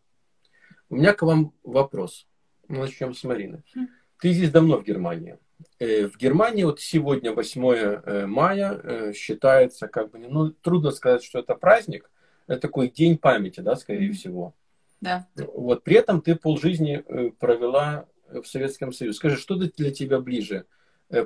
[0.88, 2.26] У меня к вам вопрос.
[2.68, 3.62] Мы начнем с Марины.
[3.74, 3.86] Хм.
[4.20, 5.38] Ты здесь давно в Германии.
[5.78, 11.22] Э, В Германии вот сегодня, 8 э, мая, э, считается как бы, ну, трудно сказать,
[11.24, 12.10] что это праздник.
[12.46, 14.14] Это такой день памяти, да, скорее Мгм.
[14.16, 14.54] всего.
[15.00, 15.26] Да.
[15.34, 17.04] Вот при этом ты полжизни
[17.38, 19.16] провела в Советском Союзе.
[19.16, 20.64] Скажи, что для тебя ближе?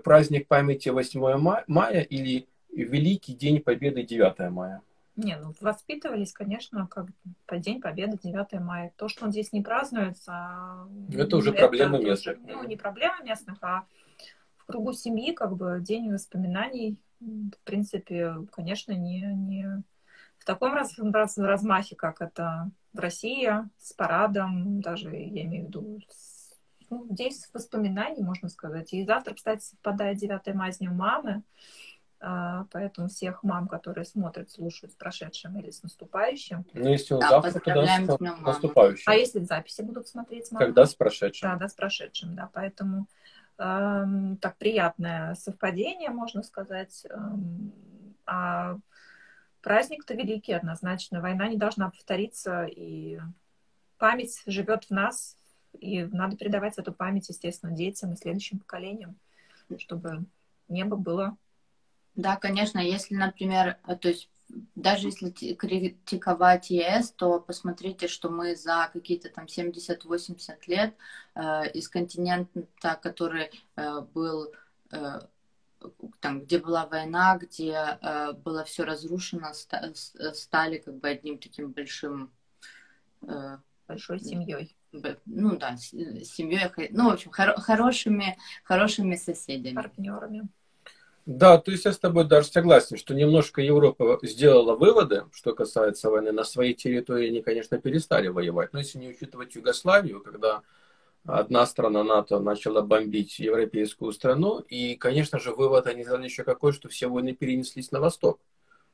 [0.05, 4.83] Праздник памяти 8 ма- мая или Великий День Победы 9 мая?
[5.17, 7.07] Не, ну воспитывались, конечно, как
[7.47, 8.93] по День Победы, 9 мая.
[8.97, 12.39] То, что он здесь не празднуется, а, Это уже проблемы тоже, местных.
[12.47, 13.85] Ну, не проблемы местных, а
[14.57, 19.83] в кругу семьи, как бы, день воспоминаний, в принципе, конечно, не, не
[20.39, 25.69] в таком раз, раз- размахе, как это в России, с парадом, даже, я имею в
[25.69, 26.57] виду, с-
[26.89, 28.93] ну, здесь воспоминаний, можно сказать.
[28.95, 31.43] И завтра, кстати, совпадает 9 мая с Днем мамы,
[32.21, 36.67] поэтому всех мам, которые смотрят, слушают с прошедшим или с наступающим.
[36.75, 38.43] Ну, если Да, завтра, то да, с мамы.
[38.43, 39.05] наступающим.
[39.07, 40.67] А если записи будут смотреть с мамой?
[40.67, 41.49] Когда с прошедшим?
[41.49, 42.51] Да, да, с прошедшим, да.
[42.53, 43.07] Поэтому
[43.59, 47.07] эм, так приятное совпадение, можно сказать.
[47.09, 47.73] Эм,
[48.27, 48.79] а
[49.63, 51.21] праздник-то великий однозначно.
[51.21, 53.19] Война не должна повториться, и
[53.99, 55.37] память живет в нас,
[55.79, 59.19] и надо передавать эту память, естественно, детям и следующим поколениям,
[59.79, 60.25] чтобы
[60.69, 61.37] небо было
[62.15, 64.29] Да, конечно, если, например, э, то есть
[64.75, 70.95] даже если ти- критиковать ЕС, то посмотрите, что мы за какие-то там 70-80 лет
[71.35, 74.53] э, из континента, который э, был
[74.91, 75.21] э,
[76.21, 81.71] там, где была война, где э, было все разрушено, ста- стали как бы одним таким
[81.71, 82.33] большим...
[83.23, 84.77] Э, Большой семьей.
[85.27, 89.75] Ну да, семьей, ну, в общем, хоро- хорошими, хорошими соседями.
[89.75, 90.49] Партнерами.
[91.31, 96.11] Да, то есть я с тобой даже согласен, что немножко Европа сделала выводы, что касается
[96.11, 96.33] войны.
[96.33, 98.73] На своей территории они, конечно, перестали воевать.
[98.73, 100.63] Но если не учитывать Югославию, когда
[101.25, 106.73] одна страна НАТО начала бомбить европейскую страну, и, конечно же, вывод они сделали еще какой,
[106.73, 108.41] что все войны перенеслись на восток.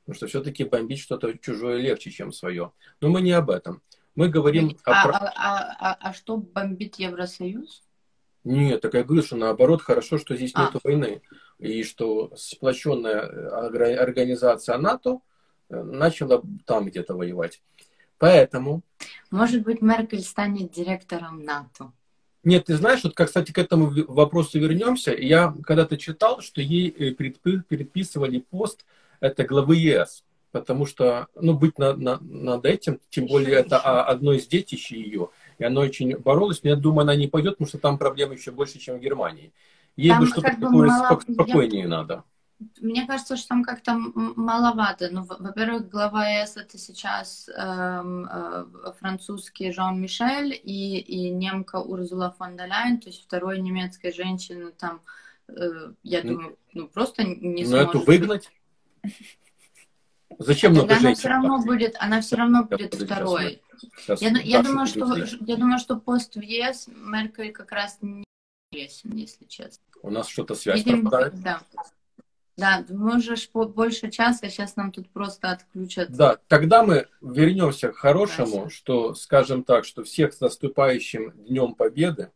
[0.05, 2.70] Потому что все-таки бомбить что-то чужое легче, чем свое.
[3.01, 3.80] Но мы не об этом.
[4.14, 5.09] Мы говорим а, о...
[5.09, 7.82] А, а, а, а что бомбит Евросоюз?
[8.45, 10.64] Нет, так я говорю, что наоборот, хорошо, что здесь а.
[10.64, 11.22] нет войны.
[11.59, 15.20] И что сплоченная э, организация НАТО
[15.68, 17.62] э, начала там где-то воевать.
[18.18, 18.82] Поэтому...
[19.30, 21.92] Может быть, Меркель станет директором НАТО.
[22.44, 25.12] Нет, ты знаешь, вот, как, кстати, к этому вопросу вернемся.
[25.12, 28.84] Я когда-то читал, что ей э, предписывали пост
[29.20, 34.32] это главы ЕС, потому что, ну, быть на, на, над этим, тем более это одно
[34.32, 37.78] из детищ ее, и она очень боролась, но я думаю, она не пойдет, потому что
[37.78, 39.52] там проблемы еще больше, чем в Германии.
[39.97, 41.20] Ей там бы что-то такое мало...
[41.20, 41.88] спокойнее я...
[41.88, 42.24] надо.
[42.80, 45.11] Мне кажется, что там как-то маловато.
[45.11, 48.64] Ну, во-первых, глава ЕС это сейчас эм, э,
[48.99, 55.03] французский Жан-Мишель и, и немка Урзула фон де Ляйен, то есть второй немецкой женщины там,
[55.49, 57.88] э, я ну, думаю, ну просто не ну, сможет...
[57.90, 58.51] эту выгнать?
[60.38, 61.07] Зачем много женщин?
[61.07, 63.62] Она все равно будет, она все равно будет второй.
[63.99, 67.99] Сейчас я, я, думаю, что, я думаю, что пост в ЕС Меркель как раз
[68.76, 69.84] интересен, если честно.
[70.02, 71.40] У нас что-то связь Видим, пропадает?
[71.42, 71.62] Да.
[72.56, 76.10] Да, можешь больше часа, сейчас нам тут просто отключат.
[76.10, 81.74] Да, тогда мы вернемся к хорошему, да, что, скажем так, что всех с наступающим Днем
[81.74, 82.30] Победы.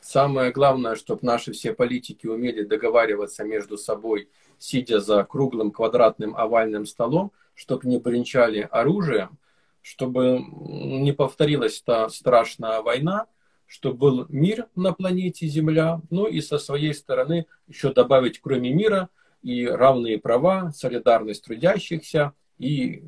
[0.00, 4.28] Самое главное, чтобы наши все политики умели договариваться между собой,
[4.58, 9.38] сидя за круглым, квадратным, овальным столом, чтобы не бренчали оружием,
[9.82, 13.26] чтобы не повторилась та страшная война,
[13.74, 19.08] чтобы был мир на планете Земля, ну и со своей стороны еще добавить, кроме мира,
[19.42, 23.02] и равные права, солидарность трудящихся, и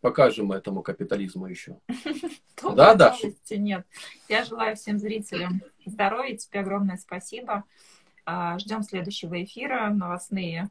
[0.00, 1.80] покажем этому капитализму еще.
[2.74, 3.16] Да, да.
[3.50, 3.86] Нет.
[4.28, 6.36] Я желаю всем зрителям здоровья.
[6.36, 7.64] Тебе огромное спасибо.
[8.24, 10.68] А, ждем следующего эфира, новостные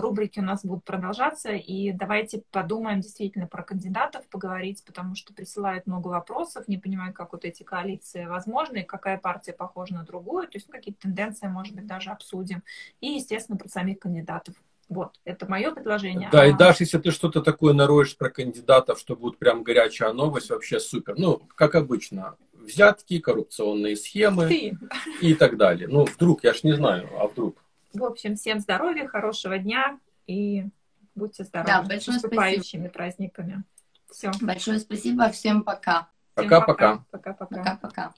[0.00, 5.86] рубрики у нас будут продолжаться, и давайте подумаем действительно про кандидатов, поговорить, потому что присылают
[5.86, 10.56] много вопросов, не понимаю, как вот эти коалиции возможны, какая партия похожа на другую, то
[10.56, 12.62] есть какие-то тенденции, может быть, даже обсудим,
[13.00, 14.54] и, естественно, про самих кандидатов.
[14.88, 16.30] Вот, это мое предложение.
[16.32, 16.46] Да, а...
[16.46, 20.80] и даже если ты что-то такое нароешь про кандидатов, что будет прям горячая новость, вообще
[20.80, 21.14] супер.
[21.18, 24.78] Ну, как обычно, взятки, коррупционные схемы ты.
[25.20, 25.88] и так далее.
[25.88, 27.57] Ну, вдруг, я ж не знаю, а вдруг.
[27.98, 30.66] В общем, всем здоровья, хорошего дня и
[31.14, 31.68] будьте здоровы.
[31.68, 32.88] Да, большое с наступающими спасибо.
[32.92, 33.64] праздниками.
[34.10, 34.30] Все.
[34.40, 36.08] Большое спасибо, всем пока.
[36.34, 37.04] Пока-пока.
[37.10, 38.14] Пока-пока.